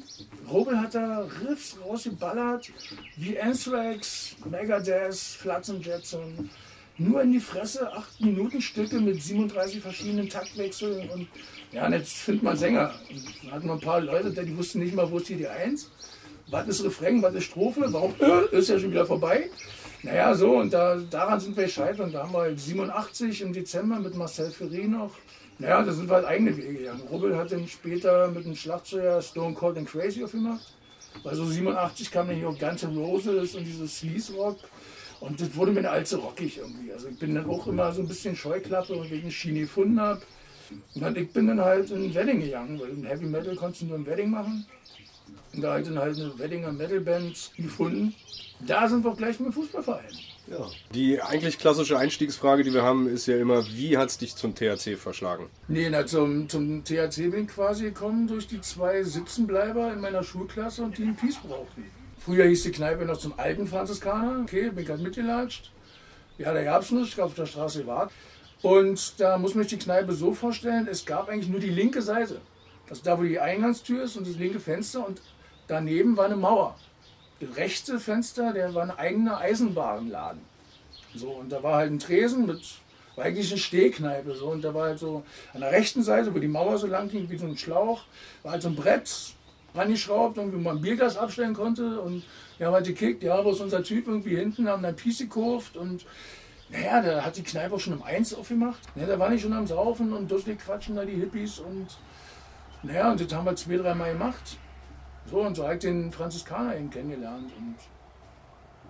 [0.50, 2.72] Robin hat da Riffs rausgeballert,
[3.16, 6.50] wie Anthrax, Megadeth, Flotsam Jetson.
[7.00, 11.28] Nur in die Fresse, 8 Minuten Stücke mit 37 verschiedenen Taktwechseln und
[11.72, 12.94] ja, und jetzt findet man Sänger.
[13.42, 15.90] Dann hatten wir ein paar Leute, die wussten nicht mal, wo ist hier die Eins,
[16.48, 19.50] was ist Refrain, was ist Strophe, warum äh, ist ja schon wieder vorbei.
[20.04, 22.02] Naja, so, und da, daran sind wir gescheitert.
[22.02, 25.12] Und da haben wir halt 87 im Dezember mit Marcel Ferry noch
[25.60, 27.02] naja, da sind halt eigene Wege gegangen.
[27.10, 30.74] Rubbel hat dann später mit dem Schlagzeuger Stone Cold and Crazy aufgemacht.
[31.22, 34.58] Weil so 87 kam dann hier auch ganze Roses und dieses Sleaze Rock.
[35.20, 36.92] Und das wurde mir allzu rockig irgendwie.
[36.92, 40.22] Also ich bin dann auch immer so ein bisschen Scheuklappe und wegen Schiene gefunden habe.
[40.96, 43.84] Und dann, ich bin dann halt in ein Wedding gegangen, weil im Heavy Metal konntest
[43.84, 44.66] du nur ein Wedding machen.
[45.54, 48.14] Und da halt dann halt eine Weddinger Metal Band gefunden.
[48.66, 50.12] Da sind wir auch gleich mit dem Fußballverein.
[50.48, 50.68] Ja.
[50.94, 54.56] Die eigentlich klassische Einstiegsfrage, die wir haben, ist ja immer, wie hat es dich zum
[54.56, 55.48] THC verschlagen?
[55.68, 60.22] Nee, na, zum, zum THC bin ich quasi gekommen durch die zwei Sitzenbleiber in meiner
[60.22, 61.86] Schulklasse und die einen Peace brauchten.
[62.20, 64.42] Früher hieß die Kneipe noch zum alten Franziskaner.
[64.42, 65.72] Okay, bin halt mitgelatscht.
[66.38, 68.14] Ja, da gab es nichts, ich auf der Straße gewartet.
[68.62, 72.02] Und da muss man sich die Kneipe so vorstellen, es gab eigentlich nur die linke
[72.02, 72.40] Seite.
[72.90, 75.22] Also da, wo die Eingangstür ist und das linke Fenster und
[75.68, 76.78] daneben war eine Mauer.
[77.56, 80.42] Rechte Fenster, der war ein eigener Eisenwarenladen.
[81.16, 82.62] So, und da war halt ein Tresen mit,
[83.16, 84.36] war eigentlich eine Stehkneipe.
[84.36, 87.10] So, und da war halt so an der rechten Seite, wo die Mauer so lang
[87.10, 88.04] ging, wie so ein Schlauch,
[88.42, 89.34] war halt so ein Brett
[89.76, 92.00] rangeschraubt, irgendwie, wo man ein Bierglas abstellen konnte.
[92.02, 92.24] Und
[92.58, 95.78] wir haben halt gekickt, ja, wo ist unser Typ irgendwie hinten, haben dann Piece gekauft
[95.78, 96.06] und
[96.70, 98.80] naja, da hat die Kneipe auch schon um eins aufgemacht.
[98.96, 101.88] Ja, da waren die schon am Saufen und dusselig quatschen da die Hippies und
[102.82, 104.58] naja, und das haben wir zwei, dreimal gemacht.
[105.30, 107.52] So, und so habe ich den Franziskaner eben kennengelernt.
[107.58, 107.76] Und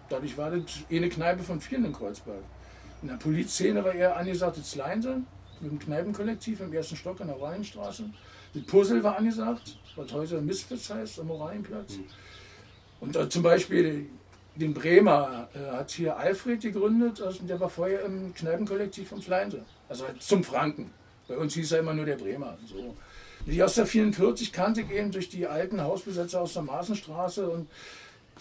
[0.10, 2.44] dadurch war das eh eine Kneipe von vielen in Kreuzberg.
[3.02, 5.22] In der Polizszene war eher angesagt das Leinte
[5.60, 8.06] mit dem Kneipenkollektiv im ersten Stock an der Oranienstraße.
[8.54, 11.98] Das Puzzle war angesagt, was heute Misfits heißt, am Oranienplatz.
[13.00, 14.08] Und da zum Beispiel
[14.56, 19.66] den Bremer äh, hat hier Alfred gegründet, also der war vorher im Kneipenkollektiv vom Fleinte.
[19.90, 20.92] Also zum Franken.
[21.28, 22.58] Bei uns hieß er immer nur der Bremer.
[22.66, 22.96] So.
[23.46, 27.68] Die aus der 44 kannte gehen durch die alten Hausbesetzer aus der Maßenstraße und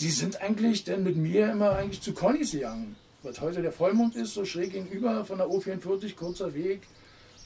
[0.00, 2.96] die sind eigentlich dann mit mir immer eigentlich zu Connys gegangen.
[3.24, 6.82] Was heute der Vollmond ist, so schräg gegenüber von der O44, kurzer Weg.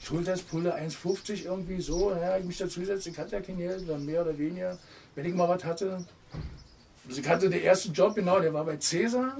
[0.03, 2.11] Schulterspulle 1,50 irgendwie so.
[2.11, 4.77] Naja, ich mich dazu setze, ich hatte ja kein Geld, dann mehr oder weniger,
[5.15, 6.05] wenn ich mal was hatte.
[7.07, 9.39] Also ich hatte den ersten Job, genau, der war bei Cäsar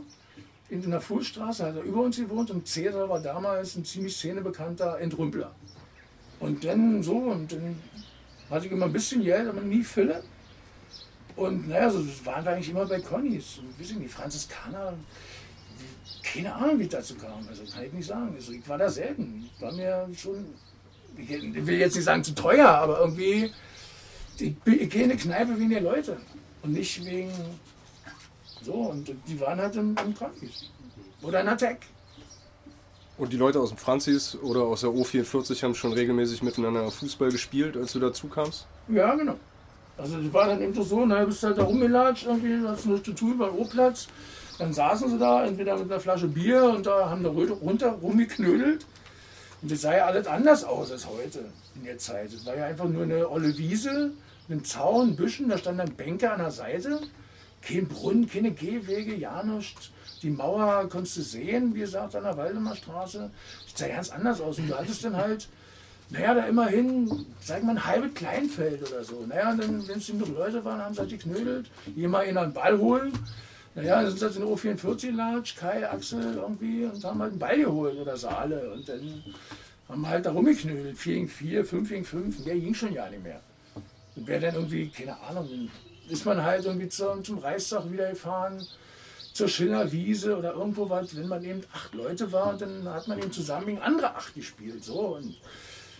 [0.69, 4.99] in der Fußstraße, hat er über uns gewohnt und Cäsar war damals ein ziemlich szenebekannter
[4.99, 5.55] Entrümpler.
[6.39, 7.79] Und dann so, und dann
[8.49, 10.23] hatte ich immer ein bisschen Geld, aber nie Fülle.
[11.35, 13.59] Und naja, so waren wir eigentlich immer bei Connys.
[13.59, 14.93] Und wissen die Franziskaner,
[16.23, 17.47] keine Ahnung, wie es dazu kam.
[17.47, 18.33] Also kann ich nicht sagen.
[18.35, 19.49] Also ich war da selten.
[19.59, 20.45] War mir schon,
[21.15, 23.51] ich will jetzt nicht sagen zu teuer, aber irgendwie,
[24.39, 26.17] ich, ich gehe in eine Kneipe wegen der Leute.
[26.63, 27.31] Und nicht wegen
[28.63, 28.73] so.
[28.73, 30.71] Und die waren halt im, im Connys.
[31.21, 31.79] Oder in Attack.
[33.17, 37.31] Und die Leute aus dem Franzis oder aus der O44 haben schon regelmäßig miteinander Fußball
[37.31, 38.67] gespielt, als du dazu kamst?
[38.87, 39.35] Ja, genau.
[39.97, 43.13] Also das war dann eben so, ne, bist halt da rumgelatscht, irgendwie, hast nichts zu
[43.13, 44.07] tun beim O-Platz.
[44.59, 48.85] Dann saßen sie da, entweder mit einer Flasche Bier und da haben da runter rumgeknödelt.
[49.61, 52.31] Und das sah ja alles anders aus als heute in der Zeit.
[52.31, 54.11] Es war ja einfach nur eine olle Wiese,
[54.49, 57.01] ein Zaun, Büschen, da stand ein Bänker an der Seite.
[57.61, 59.89] Kein Brunnen, keine Gehwege, ja nichts.
[60.21, 63.29] Die Mauer konntest du sehen, wie gesagt, an der Waldemarstraße.
[63.65, 64.57] Das sah ganz anders aus.
[64.57, 65.47] Und du hattest dann halt
[66.09, 69.25] naja, da immerhin, sag mal, ein halbes Kleinfeld oder so.
[69.27, 72.53] Naja, und dann, wenn es genug Leute waren, haben sie halt geknödelt, jemand in einen
[72.53, 73.11] Ball holen.
[73.75, 77.39] Naja, dann sind sie halt in O44 Latsch, Kai, Axel irgendwie und haben halt einen
[77.39, 78.71] Ball geholt oder Saale.
[78.71, 79.23] Und dann
[79.89, 80.97] haben wir halt da rumgeknödelt.
[80.97, 83.41] 4 gegen 4, 5 gegen 5, mehr ging schon ja nicht mehr.
[84.15, 85.69] Und wer dann irgendwie, keine Ahnung,
[86.09, 88.65] ist man halt irgendwie zum, zum Reichstag wieder gefahren,
[89.37, 93.31] zur Schillerwiese oder irgendwo was, wenn man eben acht Leute war dann hat man eben
[93.31, 94.83] zusammen gegen andere acht gespielt.
[94.83, 95.15] So.
[95.17, 95.35] Und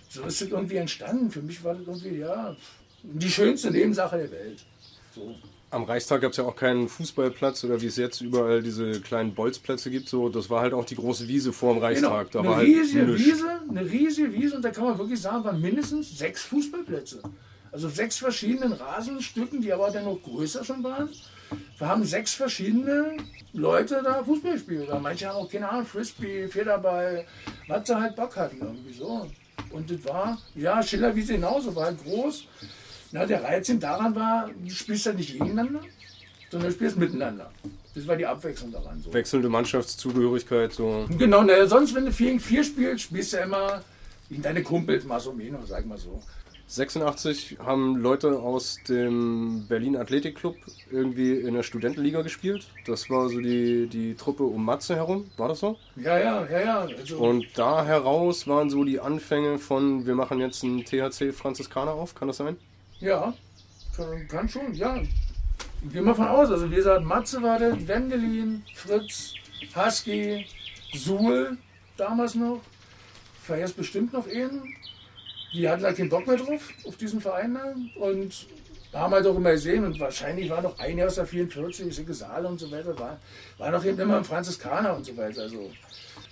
[0.10, 1.32] so ist es irgendwie entstanden.
[1.32, 2.56] Für mich war das irgendwie, ja,
[3.04, 4.66] die schönste Nebensache der Welt.
[5.14, 5.36] So.
[5.70, 9.36] Am Reichstag gab es ja auch keinen Fußballplatz oder wie es jetzt überall diese kleinen
[9.36, 10.08] Bolzplätze gibt.
[10.08, 12.32] So, das war halt auch die große Wiese vor dem Reichstag.
[12.32, 12.44] Genau.
[12.44, 13.20] Da eine war riesige halt.
[13.20, 17.22] Wiese, eine riesige Wiese und da kann man wirklich sagen, waren mindestens sechs Fußballplätze.
[17.72, 21.10] Also sechs verschiedenen Rasenstücken, die aber dann noch größer schon waren.
[21.78, 23.18] Wir haben sechs verschiedene
[23.54, 24.90] Leute da Fußball gespielt.
[25.02, 27.26] Manche haben auch, keine Ahnung, Frisbee, Federball,
[27.68, 29.30] was sie halt Bock hatten irgendwie so.
[29.72, 32.46] Und das war, ja, Schillerwiese genauso, war halt groß.
[33.12, 35.82] Na, der Reiz daran war, du spielst ja nicht gegeneinander,
[36.52, 37.52] sondern du spielst miteinander.
[37.96, 39.02] Das war die Abwechslung daran.
[39.02, 39.14] So.
[39.14, 40.74] Wechselnde Mannschaftszugehörigkeit.
[40.74, 41.08] So.
[41.18, 43.82] Genau, naja, sonst, wenn du 4 gegen 4 spielst, spielst du ja immer
[44.30, 46.22] gegen deine Kumpels, mal so meno, sag mal so.
[46.70, 50.58] 86 haben Leute aus dem Berlin Athletik Club
[50.92, 52.68] irgendwie in der Studentenliga gespielt.
[52.86, 55.30] Das war so die, die Truppe um Matze herum.
[55.38, 55.78] War das so?
[55.96, 56.80] Ja, ja, ja, ja.
[56.80, 61.92] Also, Und da heraus waren so die Anfänge von, wir machen jetzt einen THC Franziskaner
[61.92, 62.16] auf.
[62.16, 62.58] Kann das sein?
[63.00, 63.34] ja,
[64.28, 64.98] kann, schon, ja.
[64.98, 66.52] Ich gehe mal von aus.
[66.52, 69.34] Also, wie gesagt, Matze war das, Wendelin, Fritz,
[69.74, 70.46] Husky,
[70.94, 71.58] Suhl,
[71.96, 72.62] damals noch.
[73.42, 74.76] Vergesst bestimmt noch einen.
[75.54, 77.76] Die hatten halt keinen Bock mehr drauf, auf diesen Verein da.
[78.02, 78.48] Und
[78.94, 82.14] haben halt auch immer gesehen, und wahrscheinlich war noch ein Jahr aus der 44, Sicke
[82.14, 83.20] Saale und so weiter, war,
[83.58, 85.42] war noch eben immer ein Franziskaner und so weiter.
[85.42, 85.70] Also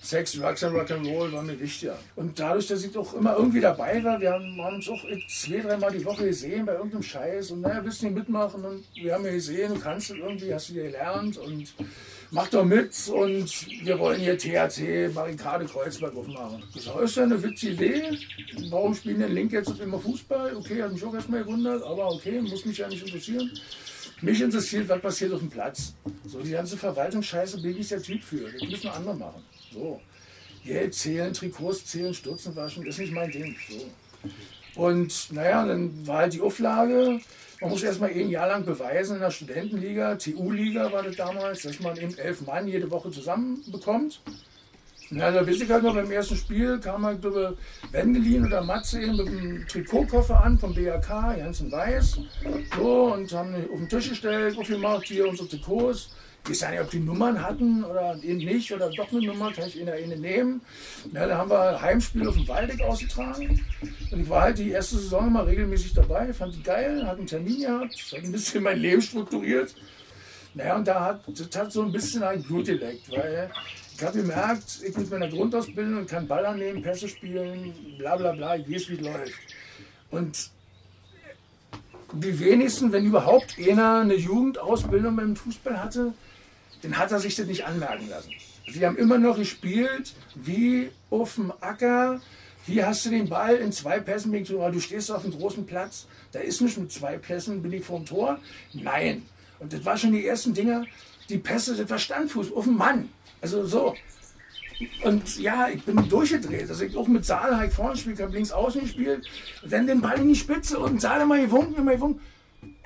[0.00, 1.98] Sex, Drugs und Rock'n'Roll war mir wichtiger.
[2.14, 5.60] Und dadurch, dass ich auch immer irgendwie dabei war, wir haben, haben uns auch zwei,
[5.60, 8.64] dreimal die Woche gesehen bei irgendeinem Scheiß und naja, willst du nicht mitmachen?
[8.64, 11.74] Und wir haben ja gesehen, du kannst es irgendwie, hast du dir gelernt und
[12.30, 16.62] mach doch mit und wir wollen hier THC Barrikade Kreuzberg aufmachen.
[16.74, 18.18] Das ist ja eine witzige Idee.
[18.70, 20.56] Warum spielen denn Link jetzt immer Fußball?
[20.56, 23.50] Okay, hat mich auch erstmal gewundert, aber okay, muss mich ja nicht interessieren.
[24.22, 25.94] Mich interessiert, was passiert auf dem Platz.
[26.26, 28.50] So, die ganze Verwaltungsscheiße bin ich der Typ für.
[28.50, 29.42] Das müssen andere machen.
[29.72, 30.00] So.
[30.64, 33.54] Geld zählen, Trikots zählen, Stutzen waschen, ist nicht mein Ding.
[33.68, 34.80] So.
[34.82, 37.20] Und naja, dann war halt die Auflage,
[37.60, 41.80] man muss erstmal ein Jahr lang beweisen in der Studentenliga, TU-Liga war das damals, dass
[41.80, 44.20] man eben elf Mann jede Woche zusammenbekommt.
[45.10, 47.56] Na, da weiß ich halt noch, beim ersten Spiel kam halt, glaube
[47.92, 52.18] Wendelin oder Matze eben mit einem Trikotkoffer an vom BAK, ganz in weiß.
[52.76, 56.10] So, und haben auf den Tisch gestellt, aufgemacht, hier unsere Trikots.
[56.46, 59.52] Ich weiß ja nicht, ob die Nummern hatten oder eben nicht, oder doch eine Nummer,
[59.52, 60.60] kann ich Ihnen eine nehmen.
[61.10, 63.64] Na, da haben wir Heimspiel auf dem Waldeck ausgetragen.
[64.12, 67.26] Und ich war halt die erste Saison immer regelmäßig dabei, fand die geil, hatte einen
[67.26, 69.74] Termin gehabt, hat ein bisschen mein Leben strukturiert.
[70.54, 73.50] Naja, und da hat, das hat so ein bisschen ein Blut geleckt, weil
[73.96, 78.54] ich habe gemerkt, ich mit meiner Grundausbildung kann Ball annehmen, Pässe spielen, bla bla bla,
[78.54, 79.32] ich weiß, wie es läuft.
[80.10, 80.50] Und
[82.12, 86.14] die wenigsten, wenn überhaupt einer eine Jugendausbildung beim Fußball hatte,
[86.82, 88.32] den hat er sich das nicht anmerken lassen.
[88.68, 92.20] Sie haben immer noch gespielt wie auf dem Acker.
[92.66, 94.32] Hier hast du den Ball in zwei Pässen.
[94.32, 96.06] bin ich so, Du stehst auf einem großen Platz.
[96.32, 98.38] Da ist nicht mit zwei Pässen, bin ich vor dem Tor.
[98.72, 99.22] Nein.
[99.60, 100.84] Und das war schon die ersten Dinger.
[101.28, 103.08] Die Pässe, das war Standfuß auf dem Mann.
[103.40, 103.94] Also so.
[105.04, 106.68] Und ja, ich bin durchgedreht.
[106.68, 109.26] Also ich auch mit Saal halt vorne gespielt, habe links außen gespielt.
[109.64, 112.20] Dann den Ball in die Spitze und Saal immer gewunken, immer gewunken.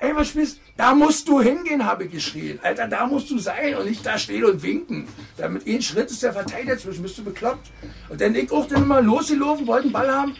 [0.01, 2.59] Ey, was spielst Da musst du hingehen, habe ich geschrien.
[2.63, 5.07] Alter, da musst du sein und nicht da stehen und winken.
[5.37, 7.69] Damit ein Schritt ist der Verteidiger zwischen, bist du bekloppt.
[8.09, 10.35] Und dann ich auch dann immer losgelaufen, wollte einen Ball haben.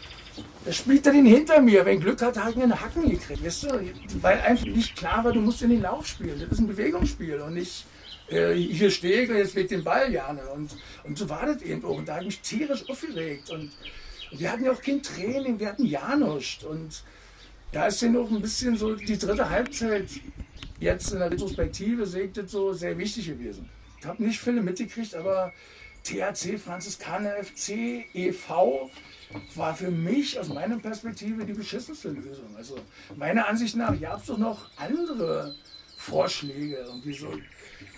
[0.65, 1.85] Da spielt er den hinter mir.
[1.85, 3.45] Wenn ich Glück hat er einen Hacken gekriegt.
[3.45, 3.67] Weißt du?
[4.21, 6.39] Weil einfach nicht klar war, du musst in den Lauf spielen.
[6.39, 7.85] Das ist ein Bewegungsspiel und nicht
[8.29, 10.41] äh, hier stehe ich und jetzt weht den Ball gerne.
[10.55, 10.71] Und,
[11.03, 11.97] und so war das eben auch.
[11.97, 13.51] Und da habe ich mich tierisch aufgeregt.
[13.51, 13.71] Und,
[14.31, 16.13] und wir hatten ja auch kein Training, wir hatten ja.
[16.13, 17.03] Und
[17.71, 20.09] da ist ja noch ein bisschen so die dritte Halbzeit
[20.79, 23.69] jetzt in der Retrospektive segnet so sehr wichtig gewesen.
[23.99, 25.53] Ich habe nicht viele mitgekriegt, aber
[26.03, 28.89] THC Franziskaner FC e.V.
[29.55, 32.55] war für mich aus meiner Perspektive die beschissenste Lösung.
[32.57, 32.77] Also
[33.15, 35.55] meiner Ansicht nach gab es doch noch andere
[35.95, 36.77] Vorschläge.
[36.77, 37.31] Irgendwie so,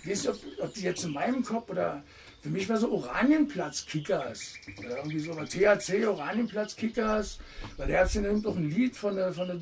[0.04, 2.04] ich weiß nicht, ob, ob die jetzt in meinem Kopf oder
[2.44, 4.56] für mich war so Oranienplatz-Kickers.
[4.78, 7.40] Oder irgendwie so THC Oranienplatz-Kickers.
[7.78, 9.60] Weil der hat ja noch ein Lied von, der, von, der,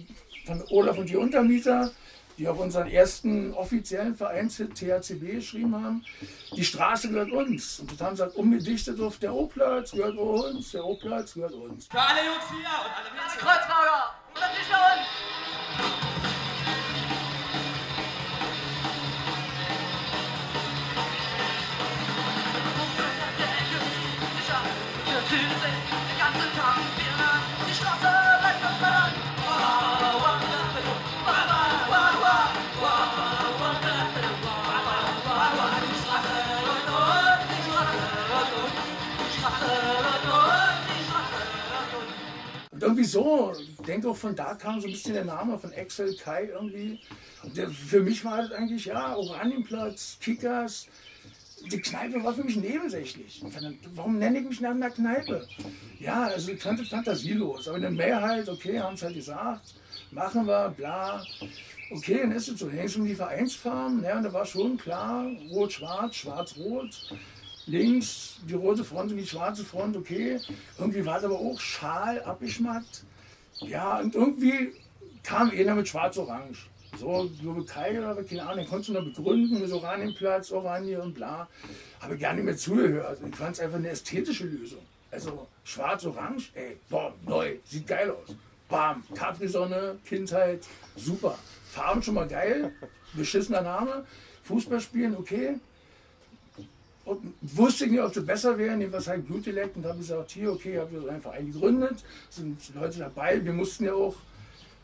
[0.47, 1.91] von Olaf und die Untermieter,
[2.39, 6.03] die auch unseren ersten offiziellen Vereinshit THCB geschrieben haben.
[6.55, 7.81] Die Straße gehört uns.
[7.81, 11.85] Und das haben sie halt umgedichtet auf der O-Platz gehört uns, der O-Platz gehört uns.
[11.85, 16.10] Für alle Jungs hier und alle, alle Kreuzfahrer, das ist für uns!
[42.71, 45.71] Und irgendwie so, ich denke auch von da kam so ein bisschen der Name von
[45.73, 46.99] Axel Kai irgendwie.
[47.55, 50.87] Der, für mich war das eigentlich, ja, Oranienplatz, Kickers.
[51.69, 53.43] Die Kneipe war für mich nebensächlich.
[53.95, 55.47] Warum nenne ich mich nach einer Kneipe?
[55.99, 57.67] Ja, also ich fand das fantasielos.
[57.67, 59.75] Aber in der Mehrheit, okay, haben es halt gesagt,
[60.11, 61.23] machen wir, bla.
[61.91, 62.67] Okay, dann ist es so.
[62.67, 64.03] Dann ging es um die Vereinsfarben.
[64.03, 67.11] Ja, und da war schon klar, rot-schwarz, schwarz-rot
[67.67, 70.39] links die rote Front und die schwarze Front, okay.
[70.77, 73.03] Irgendwie war es aber auch schal abgeschmackt.
[73.59, 74.73] Ja, und irgendwie
[75.23, 76.67] kam einer mit schwarz-orange.
[76.99, 81.13] So, glaube Kai oder keine Ahnung, den konntest du noch begründen, mit Oranienplatz, Oranje und
[81.13, 81.47] bla.
[81.99, 83.19] Habe gar nicht mehr zugehört.
[83.27, 84.81] Ich fand es einfach eine ästhetische Lösung.
[85.09, 88.35] Also schwarz-orange, ey, boah, neu, sieht geil aus.
[88.69, 90.65] Bam, Capri-Sonne, Kindheit,
[90.95, 91.37] super.
[91.65, 92.71] Farben schon mal geil,
[93.13, 94.05] beschissener Name.
[94.43, 95.59] Fußball spielen, okay,
[97.05, 98.79] und wusste nicht, ob sie besser wären.
[98.79, 102.59] Nehmen wir halt Blutdialekt und habe gesagt, hier, okay, habe ich einen Verein gegründet, sind
[102.75, 103.43] Leute dabei.
[103.43, 104.15] Wir mussten ja auch,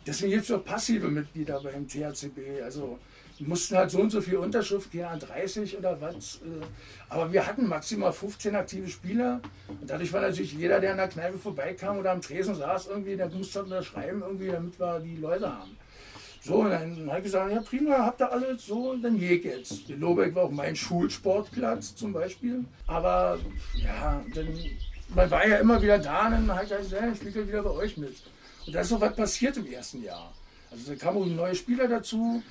[0.08, 2.64] deswegen gibt es auch passive Mitglieder beim THCB.
[2.64, 2.98] Also
[3.40, 6.38] mussten halt so und so viel Unterschrift, ja, 30 oder was.
[6.38, 6.66] Äh,
[7.10, 9.42] aber wir hatten maximal 15 aktive Spieler.
[9.68, 13.16] Und dadurch war natürlich jeder, der an der Kneipe vorbeikam oder am Tresen saß, irgendwie,
[13.16, 15.78] der musste unterschreiben, irgendwie, damit wir die Leute haben.
[16.42, 19.90] So, und dann habe ich gesagt, ja prima, habt ihr alles so, dann geht jetzt.
[19.90, 22.64] Der Lobeck war auch mein Schulsportplatz zum Beispiel.
[22.86, 23.38] Aber
[23.76, 24.48] ja, dann,
[25.14, 27.64] man war ja immer wieder da und dann habe ich gesagt, ja, ich spiele wieder
[27.64, 28.16] bei euch mit.
[28.68, 30.34] Und da ist noch was passiert im ersten Jahr.
[30.70, 32.44] Also da kamen auch neue Spieler dazu.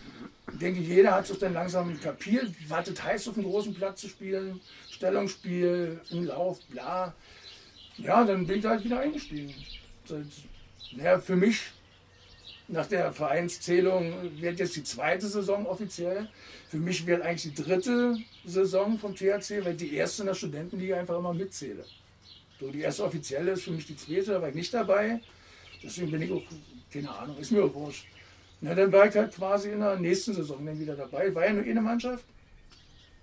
[0.50, 4.00] Ich denke, jeder hat es dann langsam kapiert, was das heißt, auf einem großen Platz
[4.00, 4.60] zu spielen.
[4.90, 7.14] Stellungsspiel, im Lauf, bla.
[7.98, 9.54] Ja, dann bin ich halt wieder eingestiegen.
[10.92, 11.60] Naja, für mich
[12.68, 16.28] nach der Vereinszählung wird jetzt die zweite Saison offiziell.
[16.68, 20.96] Für mich wird eigentlich die dritte Saison vom THC, weil die erste in der Studentenliga
[20.96, 21.84] einfach immer mitzähle.
[22.58, 25.20] So, die erste offizielle ist für mich die zweite, da war ich nicht dabei.
[25.83, 26.43] Deswegen bin ich auch,
[26.93, 28.07] keine Ahnung, ist mir auch wurscht.
[28.61, 31.35] Na, dann war ich halt quasi in der nächsten Saison dann wieder dabei.
[31.35, 32.24] War ja nur eine Mannschaft.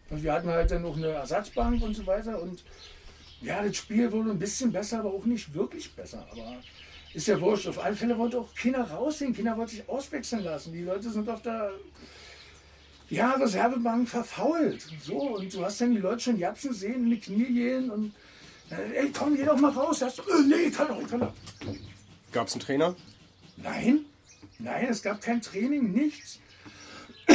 [0.09, 2.41] Und wir hatten halt dann noch eine Ersatzbank und so weiter.
[2.41, 2.63] Und
[3.41, 6.27] ja, das Spiel wurde ein bisschen besser, aber auch nicht wirklich besser.
[6.31, 6.57] Aber
[7.13, 7.67] ist ja wurscht.
[7.67, 9.33] Auf alle Fälle wollte auch Kinder rausgehen.
[9.33, 10.71] Kinder wollten sich auswechseln lassen.
[10.71, 11.71] Die Leute sind auf der
[13.09, 14.87] ja, Reservebank verfault.
[15.03, 18.13] So, und du hast dann die Leute schon japsen sehen, in die Knie gehen und
[18.71, 19.99] äh, ey, komm, geh doch mal raus.
[19.99, 21.33] Du, äh, nee, kann doch, kann doch.
[22.33, 22.95] Gab es einen Trainer?
[23.57, 24.05] Nein,
[24.57, 26.39] nein, es gab kein Training, nichts.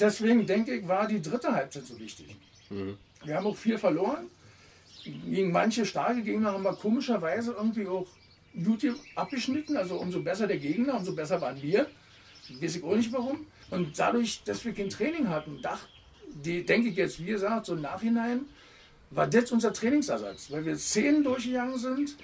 [0.00, 2.36] Deswegen denke ich, war die dritte Halbzeit so wichtig.
[2.68, 2.98] Mhm.
[3.24, 4.26] Wir haben auch viel verloren.
[5.04, 8.06] Gegen manche starke Gegner haben wir komischerweise irgendwie auch
[8.54, 11.86] YouTube abgeschnitten, also umso besser der Gegner, umso besser waren wir.
[12.60, 13.46] Weiß ich auch nicht warum.
[13.70, 15.88] Und dadurch, dass wir kein Training hatten, dacht,
[16.44, 18.46] die denke ich jetzt, wie gesagt, so im Nachhinein,
[19.10, 22.16] war das unser Trainingsersatz, weil wir Szenen durchgegangen sind.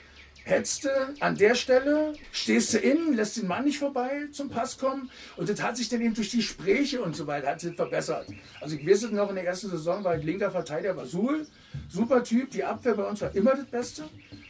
[0.48, 0.88] Hättest du
[1.20, 5.46] an der Stelle, stehst du innen, lässt den Mann nicht vorbei zum Pass kommen und
[5.46, 8.28] das hat sich dann eben durch die Gespräche und so weiter hat sich verbessert.
[8.58, 11.46] Also ich weiß es noch in der ersten Saison war ich linker Verteidiger, war Suhl,
[11.90, 14.04] super Typ, die Abwehr bei uns war immer das Beste.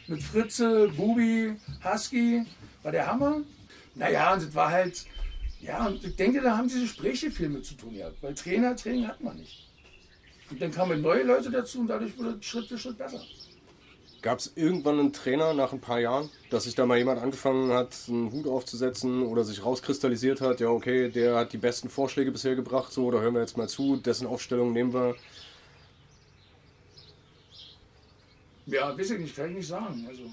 [0.07, 2.45] Mit Fritze, Bubi, Husky,
[2.81, 3.41] war der Hammer.
[3.93, 5.05] Naja, und das war halt,
[5.59, 8.73] ja, und ich denke, da haben diese Gespräche viel mit zu tun gehabt, weil Trainer,
[8.73, 9.67] Training hat man nicht.
[10.49, 13.21] Und dann kamen neue Leute dazu und dadurch wurde es Schritt für Schritt besser.
[14.21, 17.71] Gab es irgendwann einen Trainer nach ein paar Jahren, dass sich da mal jemand angefangen
[17.71, 22.31] hat, einen Hut aufzusetzen oder sich rauskristallisiert hat, ja okay, der hat die besten Vorschläge
[22.31, 25.15] bisher gebracht, so, da hören wir jetzt mal zu, dessen Aufstellung nehmen wir.
[28.65, 30.05] Ja, weiß ich nicht, kann ich nicht sagen.
[30.07, 30.23] Also,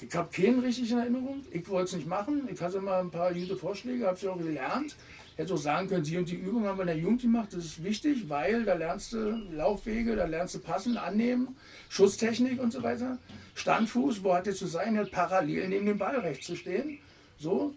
[0.00, 1.44] ich habe keinen richtig in Erinnerung.
[1.50, 2.48] Ich wollte es nicht machen.
[2.52, 4.96] Ich hatte mal ein paar gute Vorschläge, habe sie auch gelernt.
[5.40, 7.48] Hätte auch sagen können, die und die Übung haben wir in der Jugend gemacht.
[7.52, 11.56] Das ist wichtig, weil da lernst du Laufwege, da lernst du passen, annehmen,
[11.88, 13.18] Schusstechnik und so weiter.
[13.54, 14.98] Standfuß, wo hat der zu sein?
[14.98, 16.98] Hat parallel neben dem Ball rechts zu stehen.
[17.38, 17.74] So.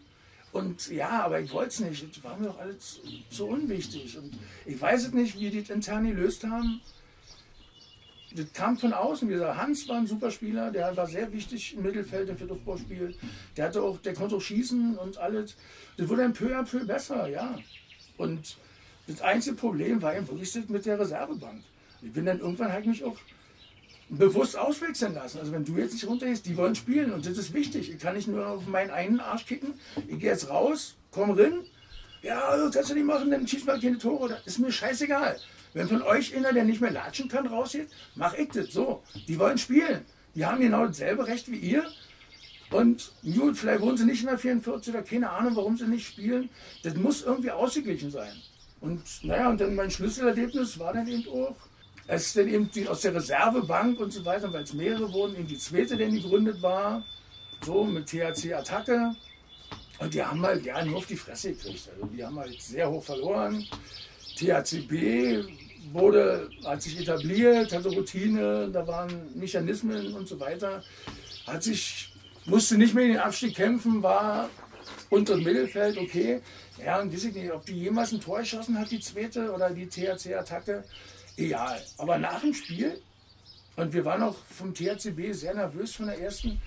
[0.51, 2.17] Und ja, aber ich wollte es nicht.
[2.17, 2.99] Das war mir doch alles
[3.29, 4.17] so unwichtig.
[4.17, 6.81] Und ich weiß es nicht, wie die das intern gelöst haben
[8.35, 9.27] das kam von außen.
[9.29, 12.57] Wie gesagt, Hans war ein super Spieler, der war sehr wichtig im Mittelfeld für das
[12.57, 13.15] Fußballspiel.
[13.57, 15.55] Der hatte auch, der konnte auch schießen und alles.
[15.97, 17.57] Das wurde ein peu à peu besser, ja.
[18.17, 18.57] Und
[19.07, 21.63] das einzige Problem war eben wirklich das mit der Reservebank.
[22.01, 23.17] Ich bin dann irgendwann halt mich auch
[24.09, 25.39] bewusst auswechseln lassen.
[25.39, 27.91] Also wenn du jetzt nicht runtergehst, die wollen spielen und das ist wichtig.
[27.91, 29.73] Ich kann nicht nur auf meinen einen Arsch kicken.
[30.07, 31.65] Ich gehe jetzt raus, komm rein.
[32.21, 34.29] Ja, das kannst du nicht machen, dann schießt mal keine Tore.
[34.29, 35.37] Das ist mir scheißegal.
[35.73, 39.03] Wenn von euch einer, der nicht mehr latschen kann, rausgeht, mach ich das so.
[39.27, 40.05] Die wollen spielen.
[40.35, 41.85] Die haben genau dasselbe Recht wie ihr.
[42.71, 46.07] Und gut, vielleicht wohnen sie nicht in der 44 oder keine Ahnung, warum sie nicht
[46.07, 46.49] spielen.
[46.83, 48.33] Das muss irgendwie ausgeglichen sein.
[48.81, 51.55] Und naja, und dann mein Schlüsselerlebnis war dann eben auch,
[52.07, 55.47] als dann eben die, aus der Reservebank und so weiter, weil es mehrere wurden, eben
[55.47, 57.05] die zweite, die gegründet war,
[57.61, 59.15] so mit THC Attacke.
[59.99, 61.89] Und die haben halt ja nur auf die Fresse gekriegt.
[61.93, 63.65] Also die haben halt sehr hoch verloren.
[64.35, 65.45] THCB
[65.91, 70.83] wurde, hat sich etabliert, hatte Routine, da waren Mechanismen und so weiter.
[71.45, 72.13] Hat sich,
[72.45, 74.49] musste nicht mehr in den Abstieg kämpfen, war
[75.09, 76.41] unter dem Mittelfeld, okay.
[76.83, 79.69] Ja, und weiß ich nicht, ob die jemals ein Tor geschossen hat, die zweite oder
[79.69, 80.83] die THC-Attacke.
[81.37, 81.81] Egal.
[81.97, 82.99] Aber nach dem Spiel,
[83.75, 86.61] und wir waren auch vom THCB sehr nervös von der ersten,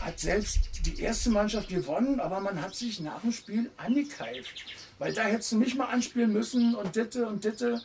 [0.00, 4.64] hat selbst die erste Mannschaft gewonnen, aber man hat sich nach dem Spiel angekeift.
[4.98, 7.80] Weil da hättest du mich mal anspielen müssen und Ditte und Ditte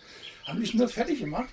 [0.46, 1.50] haben mich nur fertig gemacht.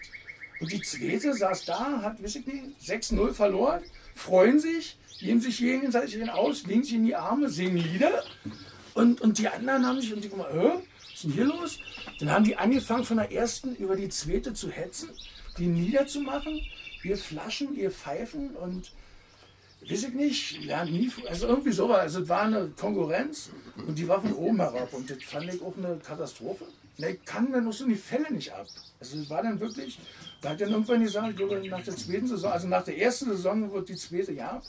[0.61, 3.83] Und die zweite saß da, hat, weiß ich nicht, 6-0 verloren,
[4.15, 8.25] freuen sich, geben sich gegenseitig aus, legen sich in die Arme, singen Lieder.
[8.95, 11.45] Und, und die anderen haben sich, und die guck mal, äh, was ist denn hier
[11.45, 11.79] los?
[12.19, 15.11] Dann haben die angefangen von der ersten über die zweite zu hetzen,
[15.59, 16.61] die niederzumachen,
[17.05, 18.91] ihr Flaschen, ihr Pfeifen und
[19.89, 22.01] weiß ich nicht, lernt nie, also irgendwie sowas.
[22.01, 23.51] Also es war eine Konkurrenz
[23.87, 26.65] und die war von oben herab und das fand ich auch eine Katastrophe.
[26.99, 28.67] Ne, kann dann noch so die Fälle nicht ab.
[28.99, 30.01] Also es war dann wirklich,
[30.41, 33.27] da hat dann irgendwann gesagt, ich glaube nach der zweiten Saison, also nach der ersten
[33.31, 34.61] Saison wird die zweite Jahr,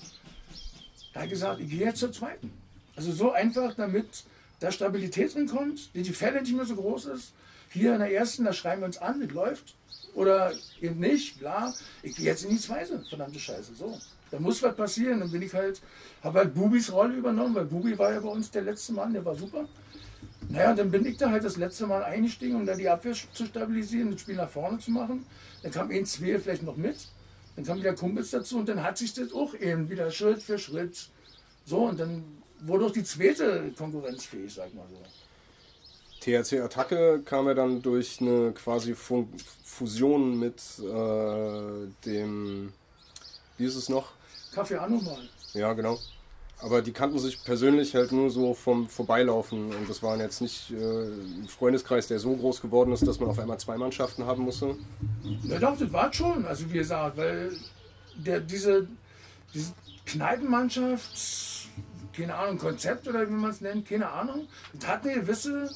[1.13, 2.51] da hat gesagt, ich gehe jetzt zur zweiten.
[2.95, 4.25] Also so einfach, damit
[4.59, 7.33] da Stabilität drin kommt, die Fälle nicht mehr so groß ist.
[7.71, 9.75] Hier in der ersten, da schreiben wir uns an, das läuft.
[10.13, 11.73] Oder eben nicht, klar,
[12.03, 13.97] ich gehe jetzt in die zweite, verdammte Scheiße, so.
[14.31, 15.19] Da muss was passieren.
[15.19, 15.81] Dann bin ich halt,
[16.23, 19.25] habe halt Bubis Rolle übernommen, weil Bubi war ja bei uns der letzte Mann, der
[19.25, 19.67] war super.
[20.47, 23.45] Naja, dann bin ich da halt das letzte Mal eingestiegen, um da die Abwehr zu
[23.45, 25.25] stabilisieren, das Spiel nach vorne zu machen.
[25.61, 26.97] Dann kam ein zwei vielleicht noch mit.
[27.55, 30.57] Dann kam wieder Kumpels dazu und dann hat sich das auch eben wieder Schritt für
[30.57, 31.09] Schritt.
[31.65, 32.23] So, und dann
[32.61, 35.01] wurde auch die zweite konkurrenzfähig, sag mal so.
[36.21, 39.29] THC Attacke kam ja dann durch eine quasi Fun
[39.63, 42.73] Fusion mit äh, dem,
[43.57, 44.11] wie ist es noch?
[44.53, 45.29] Kaffee Anomal.
[45.53, 45.97] Ja, genau.
[46.61, 50.71] Aber die kannten sich persönlich halt nur so vom Vorbeilaufen und das waren jetzt nicht
[50.71, 54.43] äh, ein Freundeskreis, der so groß geworden ist, dass man auf einmal zwei Mannschaften haben
[54.43, 54.75] musste.
[55.43, 57.53] Ja doch, das war schon, also wie gesagt, weil
[58.17, 58.87] der, diese,
[59.53, 59.71] diese
[60.05, 61.69] Kneipenmannschaft,
[62.13, 64.47] keine Ahnung, Konzept oder wie man es nennt, keine Ahnung,
[64.85, 65.69] hat eine gewisse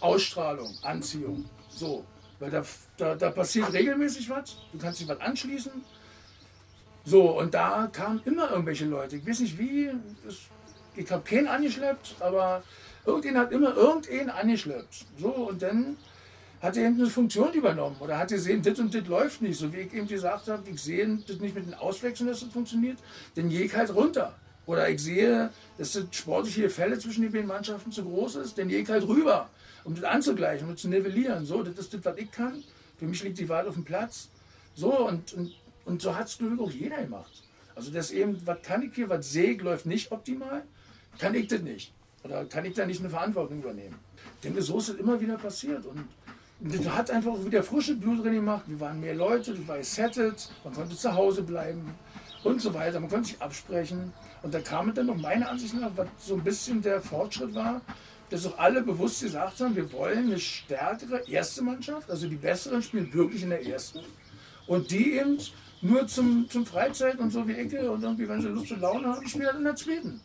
[0.00, 1.44] Ausstrahlung, Anziehung.
[1.68, 2.06] So,
[2.38, 2.64] weil da,
[2.96, 5.72] da, da passiert regelmäßig was, du kannst dich was anschließen.
[7.08, 9.16] So, und da kamen immer irgendwelche Leute.
[9.16, 9.90] Ich weiß nicht wie,
[10.96, 12.64] ich habe keinen angeschleppt, aber
[13.06, 15.06] irgendjemand hat immer irgendeinen angeschleppt.
[15.16, 15.96] So, und dann
[16.60, 19.56] hat er eben eine Funktion übernommen oder hat gesehen, das und das läuft nicht.
[19.56, 22.48] So wie ich eben gesagt habe, ich sehe das nicht mit den Auswechseln, dass das
[22.48, 22.98] funktioniert,
[23.36, 24.34] dann gehe ich halt runter.
[24.66, 28.66] Oder ich sehe, dass das sportliche Fälle zwischen den beiden Mannschaften zu groß ist, dann
[28.66, 29.48] gehe ich halt rüber.
[29.84, 31.46] um das anzugleichen, um zu nivellieren.
[31.46, 32.64] So, das ist das, was ich kann.
[32.98, 34.28] Für mich liegt die Wahl auf dem Platz.
[34.74, 35.52] So, und, und,
[35.86, 37.44] und so hat es, glaube ich, auch jeder gemacht.
[37.74, 40.62] Also das eben, was kann ich hier, was sehe ich, läuft nicht optimal,
[41.18, 41.92] kann ich das nicht.
[42.24, 43.94] Oder kann ich da nicht eine Verantwortung übernehmen.
[44.42, 45.86] Denke, so ist es immer wieder passiert.
[45.86, 46.04] Und
[46.60, 48.64] das hat einfach wieder frische Blut drin gemacht.
[48.66, 51.94] Wir waren mehr Leute, das war gesettet, man konnte zu Hause bleiben
[52.42, 52.98] und so weiter.
[52.98, 54.12] Man konnte sich absprechen.
[54.42, 57.80] Und da kam dann noch meiner Ansicht nach, was so ein bisschen der Fortschritt war,
[58.30, 62.82] dass auch alle bewusst gesagt haben, wir wollen eine stärkere erste Mannschaft, also die Besseren
[62.82, 64.00] spielen wirklich in der ersten.
[64.66, 65.38] Und die eben
[65.82, 69.08] nur zum, zum Freizeit und so wie Ecke und irgendwie, wenn sie Lust und Laune
[69.08, 70.20] haben, die spielen halt in der zweiten.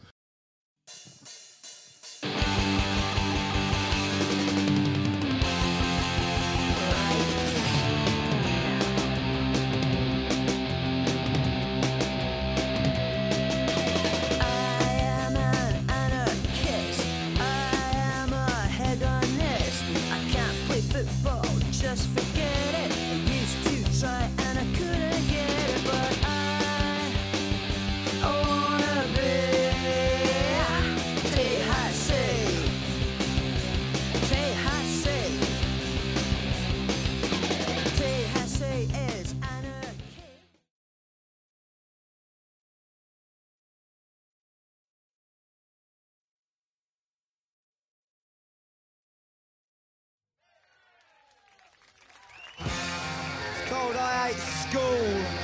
[53.92, 55.41] Old I Ate School.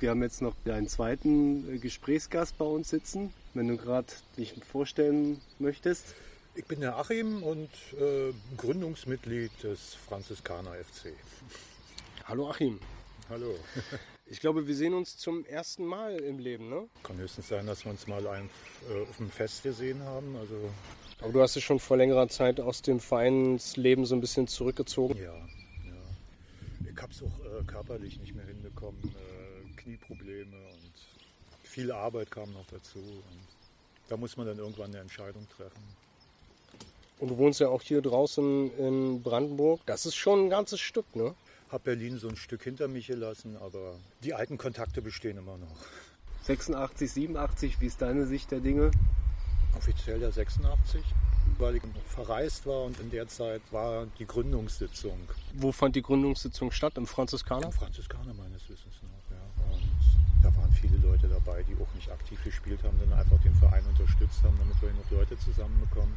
[0.00, 4.06] Wir haben jetzt noch einen zweiten äh, Gesprächsgast bei uns sitzen, wenn du gerade
[4.36, 6.14] dich vorstellen möchtest.
[6.54, 7.68] Ich bin der Achim und
[7.98, 11.12] äh, Gründungsmitglied des Franziskaner FC.
[12.24, 12.78] Hallo Achim.
[13.28, 13.54] Hallo.
[14.30, 16.86] Ich glaube, wir sehen uns zum ersten Mal im Leben, ne?
[17.02, 18.50] Kann höchstens sein, dass wir uns mal ein,
[18.90, 20.36] äh, auf dem Fest gesehen haben.
[20.36, 20.54] Also
[21.22, 25.16] Aber du hast dich schon vor längerer Zeit aus dem Vereinsleben so ein bisschen zurückgezogen.
[25.16, 26.90] ja, ja.
[26.92, 29.00] Ich habe es auch äh, körperlich nicht mehr hinbekommen.
[29.02, 29.37] Äh,
[29.88, 30.92] Knieprobleme und
[31.62, 32.98] viel Arbeit kam noch dazu.
[32.98, 33.40] Und
[34.08, 35.82] da muss man dann irgendwann eine Entscheidung treffen.
[37.18, 39.80] Und du wohnst ja auch hier draußen in Brandenburg.
[39.86, 41.34] Das ist schon ein ganzes Stück, ne?
[41.70, 45.76] Hab Berlin so ein Stück hinter mich gelassen, aber die alten Kontakte bestehen immer noch.
[46.42, 48.90] 86, 87, wie ist deine Sicht der Dinge?
[49.76, 51.02] Offiziell der 86,
[51.58, 55.18] weil ich noch verreist war und in der Zeit war die Gründungssitzung.
[55.54, 56.94] Wo fand die Gründungssitzung statt?
[56.96, 57.66] Im Franziskaner?
[57.66, 59.17] Im Franziskaner meines Wissens noch,
[60.42, 63.84] da waren viele Leute dabei, die auch nicht aktiv gespielt haben, sondern einfach den Verein
[63.86, 66.14] unterstützt haben, damit wir noch Leute zusammenbekommen.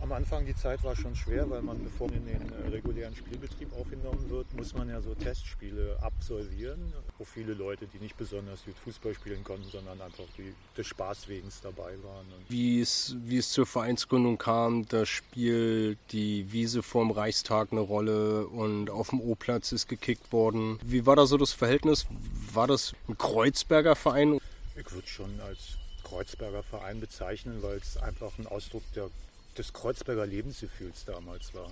[0.00, 3.16] Am Anfang die Zeit war schon schwer, weil man, bevor man in den äh, regulären
[3.16, 6.92] Spielbetrieb aufgenommen wird, muss man ja so Testspiele absolvieren.
[7.18, 11.26] Wo viele Leute, die nicht besonders gut Fußball spielen konnten, sondern einfach die, des Spaß
[11.28, 12.26] wegen dabei waren.
[12.48, 18.46] Wie es, wie es zur Vereinsgründung kam, da spielt die Wiese vorm Reichstag eine Rolle
[18.46, 20.78] und auf dem O-Platz ist gekickt worden.
[20.84, 22.06] Wie war da so das Verhältnis?
[22.52, 24.38] War das ein Kreuzberger Verein?
[24.76, 29.10] Ich würde schon als Kreuzberger Verein bezeichnen, weil es einfach ein Ausdruck der,
[29.58, 31.70] des Kreuzberger Lebensgefühls damals war.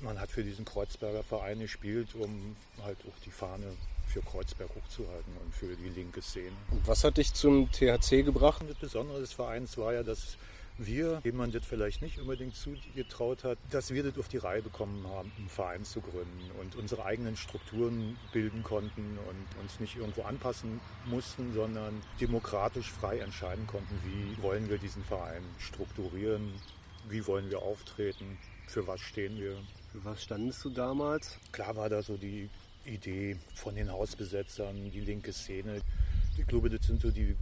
[0.00, 3.66] Man hat für diesen Kreuzberger Verein gespielt, um halt auch die Fahne
[4.08, 6.52] für Kreuzberg hochzuhalten und für die linke Szene.
[6.70, 8.62] Und was hat dich zum THC gebracht?
[8.68, 10.36] Das Besondere des Vereins war ja, dass
[10.78, 14.62] wir, dem man das vielleicht nicht unbedingt zugetraut hat, dass wir das auf die Reihe
[14.62, 19.96] bekommen haben, einen Verein zu gründen und unsere eigenen Strukturen bilden konnten und uns nicht
[19.96, 26.52] irgendwo anpassen mussten, sondern demokratisch frei entscheiden konnten, wie wollen wir diesen Verein strukturieren,
[27.08, 29.56] wie wollen wir auftreten, für was stehen wir.
[29.92, 31.38] Für was standest du damals?
[31.52, 32.48] Klar war da so die
[32.84, 35.82] Idee von den Hausbesetzern, die linke Szene.
[36.38, 37.36] Ich glaube, das sind so die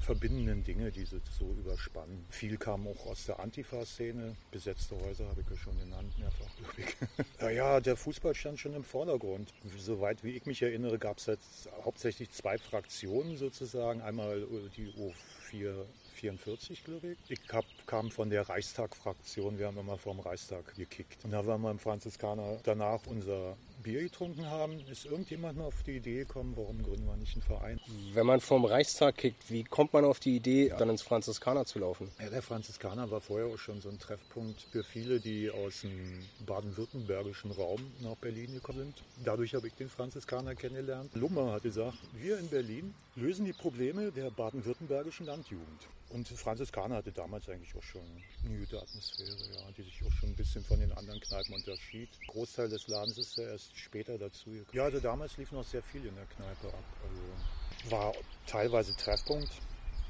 [0.00, 2.24] verbindenden Dinge, die sie so überspannen.
[2.28, 4.36] Viel kam auch aus der Antifa-Szene.
[4.50, 6.96] Besetzte Häuser habe ich ja schon genannt, mehrfach, glaube ich.
[7.40, 9.52] ja, ja, der Fußball stand schon im Vordergrund.
[9.78, 14.00] Soweit wie ich mich erinnere, gab es jetzt hauptsächlich zwei Fraktionen sozusagen.
[14.02, 15.84] Einmal die O4
[16.22, 17.18] 44, glaube ich.
[17.28, 19.58] Ich hab, kam von der Reichstag-Fraktion.
[19.58, 21.24] Wir haben immer vom Reichstag gekickt.
[21.24, 25.96] Und da waren wir im Franziskaner danach unser Bier getrunken haben, ist irgendjemand auf die
[25.96, 27.80] Idee gekommen, warum gründen wir nicht einen Verein?
[28.12, 31.80] Wenn man vom Reichstag kickt, wie kommt man auf die Idee, dann ins Franziskaner zu
[31.80, 32.08] laufen?
[32.20, 36.24] Ja, der Franziskaner war vorher auch schon so ein Treffpunkt für viele, die aus dem
[36.46, 39.02] baden-württembergischen Raum nach Berlin gekommen sind.
[39.24, 41.10] Dadurch habe ich den Franziskaner kennengelernt.
[41.14, 45.88] Lummer hat gesagt, wir in Berlin lösen die Probleme der baden-württembergischen Landjugend.
[46.12, 48.02] Und Franziskaner hatte damals eigentlich auch schon
[48.44, 52.10] eine gute Atmosphäre, ja, die sich auch schon ein bisschen von den anderen Kneipen unterschied.
[52.26, 54.68] Großteil des Ladens ist ja erst später dazu gekommen.
[54.74, 56.84] Ja, also damals lief noch sehr viel in der Kneipe ab.
[57.02, 58.12] Also war
[58.46, 59.50] teilweise Treffpunkt.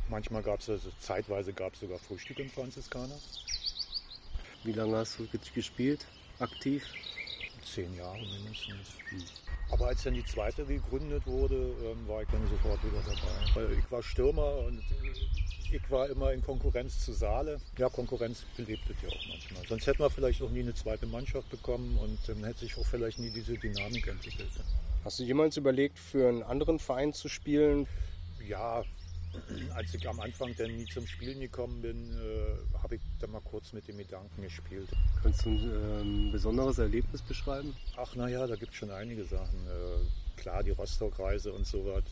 [0.09, 3.19] Manchmal gab es also zeitweise gab es sogar Frühstück im Franziskaner.
[4.65, 6.05] Wie lange hast du ge- gespielt?
[6.41, 6.85] Aktiv?
[7.63, 8.97] Zehn Jahre mindestens.
[9.71, 13.55] Aber als dann die zweite gegründet wurde, ähm, war ich dann sofort wieder dabei.
[13.55, 14.83] Weil ich war Stürmer und
[15.73, 17.59] ich war immer in Konkurrenz zu Saale.
[17.79, 19.67] Ja, Konkurrenz belebt es ja auch manchmal.
[19.67, 22.85] Sonst hätten wir vielleicht auch nie eine zweite Mannschaft bekommen und dann hätte sich auch
[22.85, 24.51] vielleicht nie diese Dynamik entwickelt.
[25.05, 27.87] Hast du jemals überlegt, für einen anderen Verein zu spielen?
[28.47, 28.85] Ja,
[29.75, 33.41] als ich am Anfang dann nie zum Spielen gekommen bin, äh, habe ich dann mal
[33.41, 34.89] kurz mit dem Gedanken gespielt.
[35.23, 37.75] Kannst du ein ähm, besonderes Erlebnis beschreiben?
[37.97, 39.67] Ach naja, da gibt es schon einige Sachen.
[39.67, 42.05] Äh, klar, die Rostock-Reise und sowas.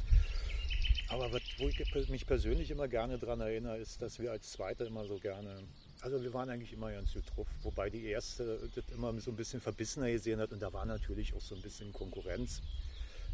[1.11, 4.85] Aber was, wo ich mich persönlich immer gerne daran erinnere, ist, dass wir als Zweite
[4.85, 5.57] immer so gerne,
[6.03, 9.37] also wir waren eigentlich immer ganz gut drauf, wobei die Erste das immer so ein
[9.37, 12.63] bisschen verbissener gesehen hat und da war natürlich auch so ein bisschen Konkurrenz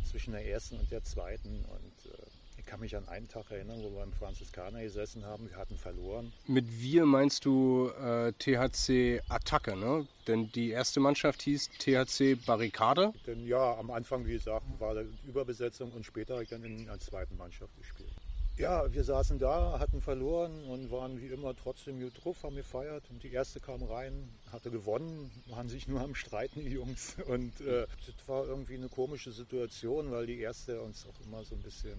[0.04, 2.16] zwischen der Ersten und der Zweiten und äh,
[2.66, 5.78] ich kann mich an einen Tag erinnern, wo wir im Franziskaner gesessen haben, wir hatten
[5.78, 6.32] verloren.
[6.48, 10.08] Mit wir meinst du äh, THC Attacke, ne?
[10.26, 13.12] Denn die erste Mannschaft hieß THC Barrikade.
[13.24, 16.86] Denn ja, am Anfang, wie gesagt, war da Überbesetzung und später habe ich dann in
[16.86, 18.10] der zweiten Mannschaft gespielt.
[18.58, 23.04] Ja, wir saßen da, hatten verloren und waren wie immer trotzdem gut drauf, haben gefeiert.
[23.10, 27.16] Und die erste kam rein, hatte gewonnen, waren sich nur am Streiten, die Jungs.
[27.28, 31.54] Und äh, das war irgendwie eine komische Situation, weil die erste uns auch immer so
[31.54, 31.96] ein bisschen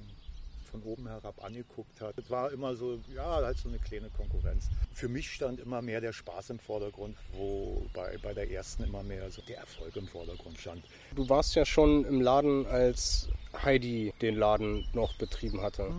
[0.78, 2.18] von oben herab angeguckt hat.
[2.18, 4.70] Es war immer so, ja, halt so eine kleine Konkurrenz.
[4.92, 9.04] Für mich stand immer mehr der Spaß im Vordergrund, wo bei, bei der ersten immer
[9.04, 10.84] mehr so der Erfolg im Vordergrund stand.
[11.16, 13.30] Du warst ja schon im Laden als
[13.64, 15.92] Heidi den Laden noch betrieben hatte.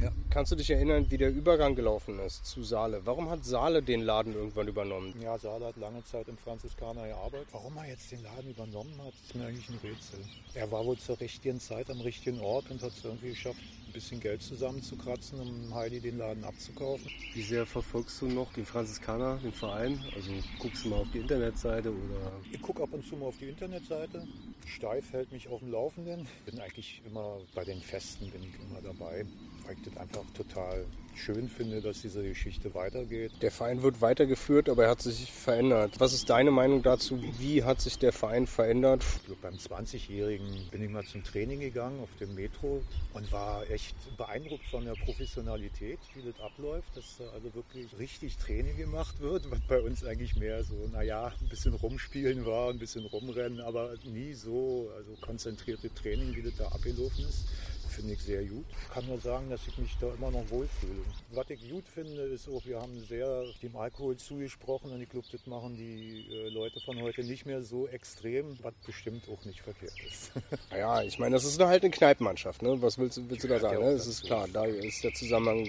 [0.00, 0.10] Ja.
[0.30, 3.00] Kannst du dich erinnern, wie der Übergang gelaufen ist zu Saale?
[3.04, 5.14] Warum hat Saale den Laden irgendwann übernommen?
[5.22, 7.48] Ja, Saale hat lange Zeit im Franziskaner gearbeitet.
[7.52, 10.18] Warum er jetzt den Laden übernommen hat, ist mir eigentlich ein Rätsel.
[10.54, 13.92] Er war wohl zur richtigen Zeit am richtigen Ort und hat es irgendwie geschafft, ein
[13.92, 17.08] bisschen Geld zusammenzukratzen, um Heidi den Laden abzukaufen.
[17.32, 20.04] Wie sehr verfolgst du noch den Franziskaner, den Verein?
[20.16, 23.38] Also guckst du mal auf die Internetseite oder Ich gucke ab und zu mal auf
[23.38, 24.26] die Internetseite.
[24.66, 26.26] Steif hält mich auf dem Laufenden.
[26.44, 29.24] Bin eigentlich immer bei den Festen bin ich immer dabei,
[29.66, 30.84] weil ich das einfach total
[31.16, 33.32] schön finde, dass diese Geschichte weitergeht.
[33.40, 35.98] Der Verein wird weitergeführt, aber er hat sich verändert.
[35.98, 37.22] Was ist deine Meinung dazu?
[37.38, 39.04] Wie hat sich der Verein verändert?
[39.24, 42.82] Glaube, beim 20-Jährigen bin ich mal zum Training gegangen auf dem Metro
[43.12, 48.36] und war echt beeindruckt von der Professionalität, wie das abläuft, dass da also wirklich richtig
[48.36, 52.78] Training gemacht wird, was bei uns eigentlich mehr so, naja, ein bisschen rumspielen war, ein
[52.78, 57.46] bisschen rumrennen, aber nie so also konzentrierte Training, wie das da abgelaufen ist
[57.94, 58.64] finde ich sehr gut.
[58.82, 61.02] Ich kann nur sagen, dass ich mich da immer noch wohlfühle.
[61.32, 65.26] Was ich gut finde, ist auch, wir haben sehr dem Alkohol zugesprochen und ich glaube,
[65.32, 69.60] das machen die äh, Leute von heute nicht mehr so extrem, was bestimmt auch nicht
[69.62, 70.32] verkehrt ist.
[70.76, 72.60] Ja, ich meine, das ist halt eine Kneipenmannschaft.
[72.62, 72.80] Ne?
[72.82, 73.82] Was willst, du- willst du da sagen?
[73.82, 73.92] Ne?
[73.92, 75.64] Das ist klar, da ist der Zusammenhang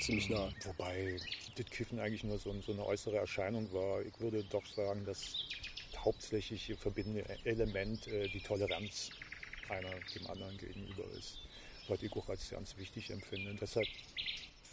[0.00, 0.48] ziemlich nah.
[0.64, 1.16] Wobei
[1.56, 4.02] das Kiffen eigentlich nur so, so eine äußere Erscheinung war.
[4.02, 5.36] Ich würde doch sagen, dass
[5.98, 9.10] hauptsächlich verbindende Element äh, die Toleranz
[9.68, 11.38] einer dem anderen gegenüber ist.
[11.88, 13.50] Was ich auch als ganz wichtig empfinde.
[13.50, 13.86] Und deshalb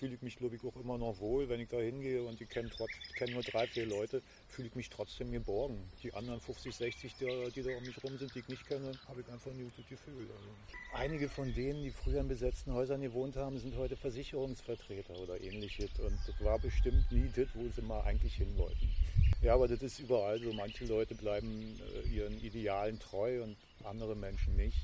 [0.03, 2.49] fühle ich mich, glaube ich, auch immer noch wohl, wenn ich da hingehe und ich
[2.49, 2.69] kenne
[3.15, 5.81] kenn nur drei, vier Leute, fühle ich mich trotzdem geborgen.
[6.03, 8.91] Die anderen 50, 60, die, die da um mich rum sind, die ich nicht kenne,
[9.07, 10.27] habe ich einfach ein gutes Gefühl.
[10.35, 10.49] Also
[10.93, 15.91] einige von denen, die früher in besetzten Häusern gewohnt haben, sind heute Versicherungsvertreter oder ähnliches.
[15.99, 18.89] Und das war bestimmt nie das, wo sie mal eigentlich hin wollten.
[19.41, 20.51] Ja, aber das ist überall so.
[20.51, 24.81] Manche Leute bleiben äh, ihren Idealen treu und andere Menschen nicht.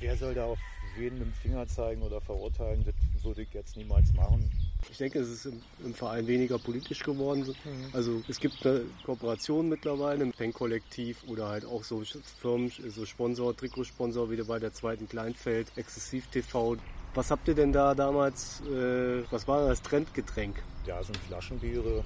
[0.00, 0.58] Wer soll da auf
[0.96, 2.84] wen mit dem Finger zeigen oder verurteilen?
[2.84, 4.50] Das würde ich jetzt niemals machen.
[4.90, 7.54] Ich denke, es ist im, im Verein weniger politisch geworden.
[7.92, 12.02] Also es gibt eine Kooperation mittlerweile mit Denkkollektiv oder halt auch so
[12.40, 16.78] Firmen, so Sponsor, Trikotsponsor, wieder bei der zweiten Kleinfeld, Exzessiv TV.
[17.14, 20.62] Was habt ihr denn da damals, äh, was war das Trendgetränk?
[20.86, 22.04] Ja, sind Flaschenbiere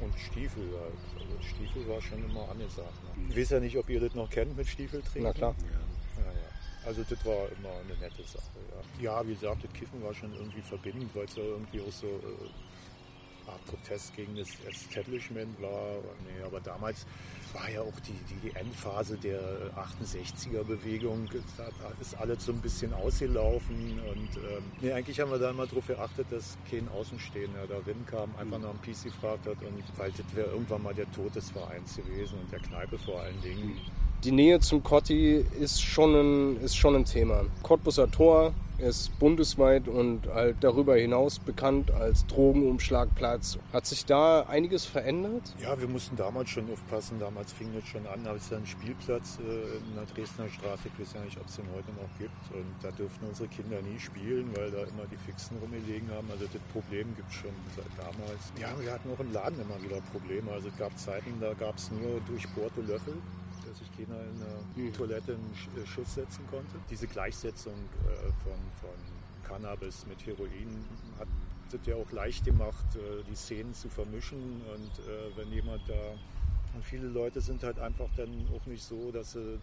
[0.00, 0.94] und Stiefel halt.
[1.20, 2.92] Also Stiefel war schon immer angesagt.
[3.16, 3.26] Ne?
[3.30, 5.28] Ich weiß ja nicht, ob ihr das noch kennt mit Stiefel trinken.
[5.28, 5.54] Na klar.
[5.58, 5.83] Ja.
[6.86, 8.42] Also das war immer eine nette Sache.
[9.00, 11.92] Ja, ja wie gesagt, das Kiffen war schon irgendwie verbindend, weil es ja irgendwie auch
[11.92, 15.98] so äh, Art Protest gegen das Establishment war.
[16.24, 17.06] Nee, aber damals
[17.52, 19.40] war ja auch die, die, die Endphase der
[19.76, 21.28] 68er-Bewegung.
[21.56, 24.00] Da, da ist alles so ein bisschen ausgelaufen.
[24.00, 28.34] Und ähm, nee, eigentlich haben wir da immer darauf geachtet, dass kein Außenstehender darin kam,
[28.36, 29.60] einfach nach einem Peace gefragt hat.
[29.62, 33.20] Und weil das wäre irgendwann mal der Tod des Vereins gewesen und der Kneipe vor
[33.20, 33.80] allen Dingen.
[34.24, 37.44] Die Nähe zum Kotti ist schon ein, ist schon ein Thema.
[37.62, 43.58] Cottbuser Tor ist bundesweit und halt darüber hinaus bekannt als Drogenumschlagplatz.
[43.70, 45.42] Hat sich da einiges verändert?
[45.60, 47.18] Ja, wir mussten damals schon aufpassen.
[47.20, 50.98] Damals fing das schon an, als dann ein Spielplatz äh, in der Dresdner Straße, ich
[50.98, 52.32] weiß ja nicht, ob es den heute noch gibt.
[52.50, 56.28] Und da dürften unsere Kinder nie spielen, weil da immer die Fixen rumgelegen haben.
[56.32, 58.40] Also das Problem gibt es schon seit damals.
[58.58, 60.50] Ja, wir hatten auch im Laden immer wieder Probleme.
[60.50, 63.20] Also es gab Zeiten, da gab es nur durchbohrte Löffel
[63.74, 66.76] dass sich keiner in der Toilette einen Sch- äh, Schuss setzen konnte.
[66.90, 68.90] Diese Gleichsetzung äh, von, von
[69.48, 70.84] Cannabis mit Heroin
[71.18, 71.28] hat
[71.72, 74.62] es ja auch leicht gemacht, äh, die Szenen zu vermischen.
[74.72, 74.92] Und
[75.36, 76.14] wenn jemand da.
[76.74, 79.58] Und viele Leute sind halt einfach dann auch nicht so, dass sie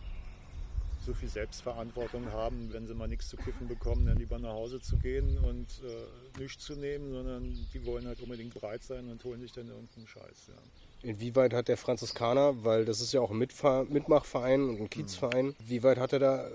[1.05, 4.79] so viel Selbstverantwortung haben, wenn sie mal nichts zu kiffen bekommen, dann lieber nach Hause
[4.81, 9.23] zu gehen und äh, nichts zu nehmen, sondern die wollen halt unbedingt bereit sein und
[9.23, 10.49] holen sich dann irgendeinen Scheiß.
[10.49, 10.53] Ja.
[11.03, 15.55] Inwieweit hat der Franziskaner, weil das ist ja auch ein Mitfahr Mitmachverein und ein Kiezverein,
[15.59, 16.45] wie weit hat er da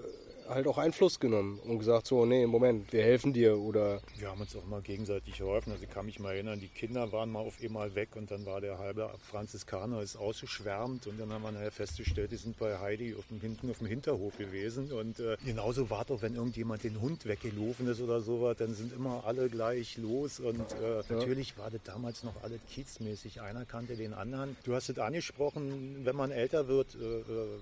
[0.48, 4.40] halt auch Einfluss genommen und gesagt, so, nee, Moment, wir helfen dir oder Wir haben
[4.40, 5.72] uns auch mal gegenseitig geholfen.
[5.72, 8.46] Also ich kann mich mal erinnern, die Kinder waren mal auf einmal weg und dann
[8.46, 12.78] war der halbe Franziskaner ist ausgeschwärmt und dann haben wir nachher festgestellt, die sind bei
[12.78, 14.92] Heidi auf dem, hinten auf dem Hinterhof gewesen.
[14.92, 18.92] Und äh, genauso war doch, wenn irgendjemand den Hund weggelaufen ist oder sowas, dann sind
[18.92, 20.40] immer alle gleich los.
[20.40, 23.40] Und äh, natürlich war das damals noch alles kiezmäßig.
[23.40, 24.56] Einer kannte den anderen.
[24.64, 27.58] Du hast es angesprochen, wenn man älter wird, äh, äh,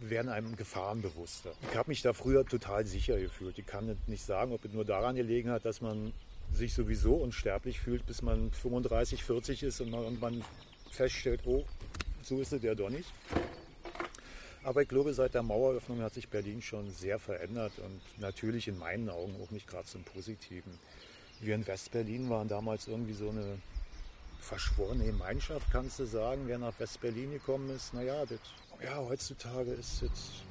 [0.00, 1.52] werden einem Gefahren bewusster.
[1.70, 3.58] Ich habe mich da früher total sicher gefühlt.
[3.58, 6.12] Ich kann nicht- sagen, ob es nur daran gelegen hat, dass man
[6.52, 10.44] sich sowieso unsterblich fühlt, bis man 35, 40 ist und man, man
[10.90, 11.64] feststellt, oh,
[12.22, 13.10] so ist es ja doch nicht.
[14.62, 18.78] Aber ich glaube, seit der Maueröffnung hat sich Berlin schon sehr verändert und natürlich in
[18.78, 20.78] meinen Augen auch nicht gerade zum Positiven.
[21.40, 23.58] Wir in Westberlin waren damals irgendwie so eine
[24.40, 27.94] verschworene Gemeinschaft, kannst du sagen, wer nach Westberlin gekommen ist.
[27.94, 28.38] Naja, das,
[28.82, 30.46] ja, heutzutage ist es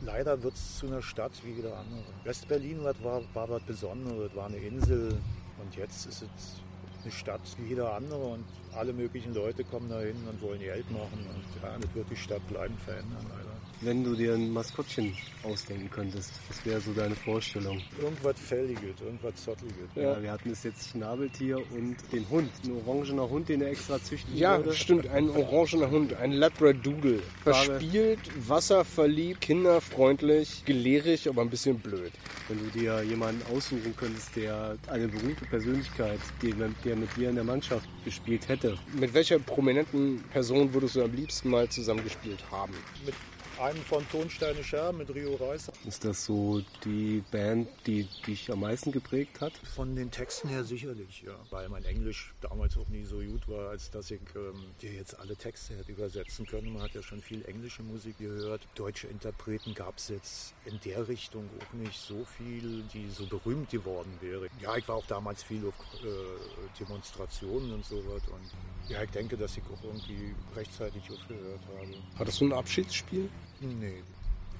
[0.00, 2.02] leider wird es zu einer Stadt wie jeder andere.
[2.24, 5.18] West-Berlin war, war, war was Besonderes, war eine Insel
[5.60, 6.56] und jetzt ist es
[7.02, 8.44] eine Stadt wie jeder andere und
[8.74, 12.16] alle möglichen Leute kommen da hin und wollen Geld machen und ja, das wird die
[12.16, 13.53] Stadt bleiben verändern leider.
[13.84, 17.82] Wenn du dir ein Maskottchen ausdenken könntest, was wäre so deine Vorstellung?
[18.00, 19.90] Irgendwas Fälliges, irgendwas Zotteliges.
[19.94, 20.22] Ja.
[20.22, 22.48] wir hatten es jetzt Schnabeltier und den Hund.
[22.64, 24.72] Ein orangener Hund, den er extra züchten Ja, würde.
[24.72, 27.20] stimmt, ein orangener Hund, ein Labradoodle.
[27.42, 32.12] Verspielt, wasserverliebt, kinderfreundlich, gelehrig, aber ein bisschen blöd.
[32.48, 36.54] Wenn du dir jemanden aussuchen könntest, der eine berühmte Persönlichkeit, die,
[36.84, 38.78] der mit dir in der Mannschaft gespielt hätte.
[38.98, 42.72] Mit welcher prominenten Person würdest du am liebsten mal zusammengespielt haben?
[43.04, 43.14] Mit
[43.60, 45.70] einem von Tonsteine Scherben mit Rio Reis.
[45.86, 49.52] Ist das so die Band, die dich am meisten geprägt hat?
[49.74, 51.34] Von den Texten her sicherlich, ja.
[51.50, 55.18] Weil mein Englisch damals auch nie so gut war, als dass ich ähm, dir jetzt
[55.18, 56.72] alle Texte hätte übersetzen können.
[56.72, 58.66] Man hat ja schon viel englische Musik gehört.
[58.74, 63.70] Deutsche Interpreten gab es jetzt in der Richtung auch nicht so viel, die so berühmt
[63.70, 64.48] geworden wäre.
[64.60, 68.26] Ja, ich war auch damals viel auf äh, Demonstrationen und so was.
[68.28, 68.50] Und
[68.88, 71.94] ja, ich denke, dass ich auch irgendwie rechtzeitig aufgehört habe.
[72.18, 73.28] Hattest du ein Abschiedsspiel?
[73.60, 74.02] Nee.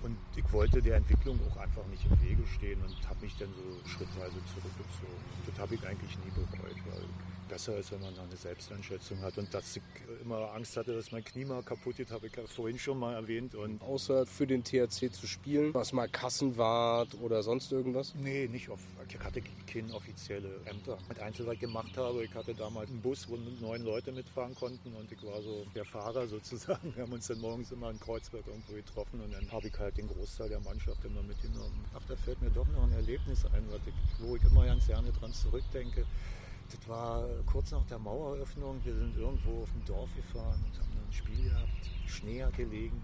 [0.02, 3.48] Und ich wollte der Entwicklung auch einfach nicht im Wege stehen und habe mich dann
[3.54, 5.24] so schrittweise zurückgezogen.
[5.46, 7.04] Das habe ich eigentlich nie bereut, weil
[7.48, 9.38] besser ist, wenn man eine Selbsteinschätzung hat.
[9.38, 9.82] Und dass ich
[10.22, 13.14] immer Angst hatte, dass mein Knie mal kaputt geht, habe ich ja vorhin schon mal
[13.14, 13.54] erwähnt.
[13.54, 18.14] Und Außer für den THC zu spielen, was mal Kassenwart oder sonst irgendwas?
[18.14, 18.80] Nee, nicht auf.
[19.08, 20.98] Ich hatte keine offizielle Ämter.
[21.08, 24.54] Mit Einzel, was ich gemacht habe, ich hatte damals einen Bus, wo neun Leute mitfahren
[24.54, 26.94] konnten und ich war so der Fahrer sozusagen.
[26.94, 29.96] Wir haben uns dann morgens immer in Kreuzberg irgendwo getroffen und dann habe ich halt
[29.96, 31.84] den Großteil der Mannschaft immer mitgenommen.
[31.94, 35.10] Ach, da fällt mir doch noch ein Erlebnis ein, ich, wo ich immer ganz gerne
[35.12, 36.04] dran zurückdenke.
[36.70, 38.80] Das war kurz nach der Maueröffnung.
[38.84, 41.90] Wir sind irgendwo auf dem Dorf gefahren und haben ein Spiel gehabt.
[42.06, 43.02] Schnee hat gelegen.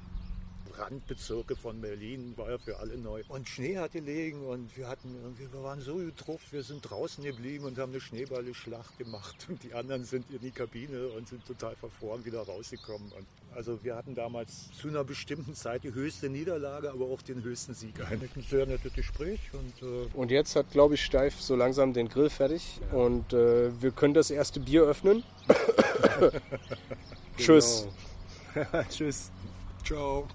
[0.77, 3.23] Randbezirke von Berlin war ja für alle neu.
[3.29, 7.23] Und Schnee hat gelegen und wir hatten irgendwie, wir waren so getroffen, wir sind draußen
[7.23, 9.47] geblieben und haben eine Schneeballschlacht gemacht.
[9.49, 13.13] Und die anderen sind in die Kabine und sind total verfroren wieder rausgekommen.
[13.13, 17.43] Und also wir hatten damals zu einer bestimmten Zeit die höchste Niederlage, aber auch den
[17.43, 17.95] höchsten Sieg.
[18.09, 22.09] Ein sehr nettes Gespräch und äh, Und jetzt hat, glaube ich, Steif so langsam den
[22.09, 25.23] Grill fertig und äh, wir können das erste Bier öffnen.
[27.37, 27.89] Tschüss.
[28.91, 29.31] Tschüss.
[29.85, 30.27] ciao.